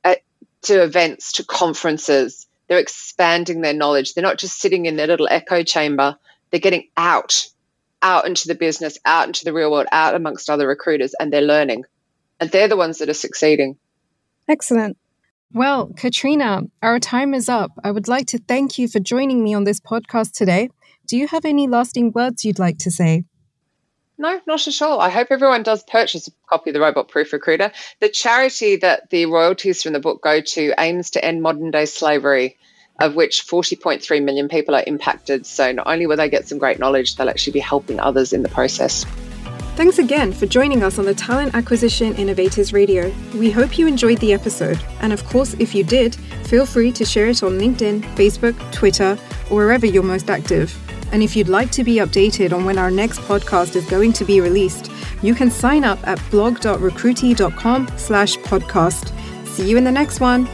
events, 0.69 1.33
to 1.33 1.45
conferences. 1.45 2.47
They're 2.69 2.79
expanding 2.79 3.61
their 3.61 3.75
knowledge. 3.75 4.15
They're 4.15 4.23
not 4.23 4.39
just 4.39 4.61
sitting 4.61 4.87
in 4.87 4.97
their 4.97 5.09
little 5.09 5.27
echo 5.29 5.65
chamber. 5.65 6.17
They're 6.51 6.61
getting 6.61 6.89
out, 6.97 7.49
out 8.03 8.27
into 8.27 8.47
the 8.47 8.55
business, 8.55 8.99
out 9.05 9.27
into 9.27 9.45
the 9.45 9.53
real 9.53 9.73
world, 9.73 9.89
out 9.91 10.15
amongst 10.15 10.49
other 10.49 10.69
recruiters, 10.69 11.15
and 11.19 11.33
they're 11.33 11.41
learning. 11.41 11.85
And 12.39 12.51
they're 12.51 12.69
the 12.69 12.77
ones 12.77 12.99
that 12.99 13.09
are 13.09 13.15
succeeding. 13.15 13.77
Excellent. 14.49 14.97
Well, 15.53 15.91
Katrina, 15.97 16.63
our 16.81 17.01
time 17.01 17.35
is 17.35 17.49
up. 17.49 17.73
I 17.83 17.91
would 17.91 18.07
like 18.07 18.29
to 18.29 18.39
thank 18.39 18.79
you 18.79 18.87
for 18.87 19.01
joining 19.01 19.43
me 19.43 19.53
on 19.53 19.65
this 19.65 19.81
podcast 19.81 20.33
today. 20.33 20.71
Do 21.11 21.16
you 21.16 21.27
have 21.27 21.44
any 21.44 21.66
lasting 21.66 22.12
words 22.12 22.44
you'd 22.44 22.61
like 22.61 22.79
to 22.79 22.90
say? 22.92 23.25
No, 24.16 24.40
not 24.46 24.68
at 24.68 24.81
all. 24.81 25.01
I 25.01 25.09
hope 25.09 25.27
everyone 25.31 25.64
does 25.64 25.83
purchase 25.83 26.29
a 26.29 26.31
copy 26.49 26.70
of 26.70 26.75
the 26.75 26.81
Robot 26.81 27.09
Proof 27.09 27.33
Recruiter. 27.33 27.73
The 27.99 28.09
charity 28.09 28.77
that 28.77 29.11
the 29.11 29.27
royalties 29.27 29.83
from 29.83 29.92
the 29.92 29.99
book 29.99 30.23
go 30.23 30.40
to 30.40 30.73
aims 30.79 31.11
to 31.11 31.25
end 31.25 31.42
modern 31.42 31.73
day 31.73 31.87
slavery, 31.87 32.57
of 33.01 33.16
which 33.16 33.44
40.3 33.44 34.23
million 34.23 34.49
people 34.49 34.77
are 34.77 34.85
impacted. 34.87 35.46
So 35.46 35.73
not 35.73 35.88
only 35.88 36.07
will 36.07 36.16
they 36.16 36.29
get 36.29 36.46
some 36.46 36.59
great 36.59 36.79
knowledge, 36.79 37.16
they'll 37.16 37.29
actually 37.29 37.55
be 37.55 37.59
helping 37.59 37.99
others 37.99 38.33
in 38.33 38.44
the 38.44 38.49
process. 38.49 39.05
Thanks 39.75 39.99
again 39.99 40.33
for 40.33 40.46
joining 40.46 40.85
us 40.85 40.96
on 40.96 41.07
the 41.07 41.14
Talent 41.14 41.57
Acquisition 41.57 42.14
Innovators 42.14 42.73
Radio. 42.73 43.12
We 43.35 43.51
hope 43.51 43.79
you 43.79 43.88
enjoyed 43.88 44.18
the 44.18 44.33
episode. 44.33 44.79
And 45.01 45.12
of 45.12 45.25
course, 45.25 45.55
if 45.55 45.75
you 45.75 45.83
did, 45.83 46.14
feel 46.44 46.66
free 46.66 46.92
to 46.92 47.05
share 47.05 47.27
it 47.27 47.42
on 47.42 47.59
LinkedIn, 47.59 48.03
Facebook, 48.14 48.55
Twitter, 48.70 49.18
or 49.51 49.57
wherever 49.57 49.87
you're 49.87 50.05
most 50.05 50.31
active. 50.31 50.73
And 51.12 51.23
if 51.23 51.35
you'd 51.35 51.49
like 51.49 51.70
to 51.73 51.85
be 51.85 51.96
updated 51.96 52.53
on 52.53 52.64
when 52.64 52.79
our 52.79 52.90
next 52.90 53.20
podcast 53.20 53.77
is 53.77 53.85
going 53.87 54.12
to 54.14 54.25
be 54.25 54.40
released, 54.40 54.90
you 55.23 55.35
can 55.35 55.51
sign 55.51 55.85
up 55.85 55.99
at 56.07 56.23
blog.recruitee.com 56.31 57.88
slash 57.96 58.37
podcast. 58.38 59.12
See 59.46 59.68
you 59.68 59.77
in 59.77 59.85
the 59.85 59.92
next 59.92 60.20
one. 60.20 60.49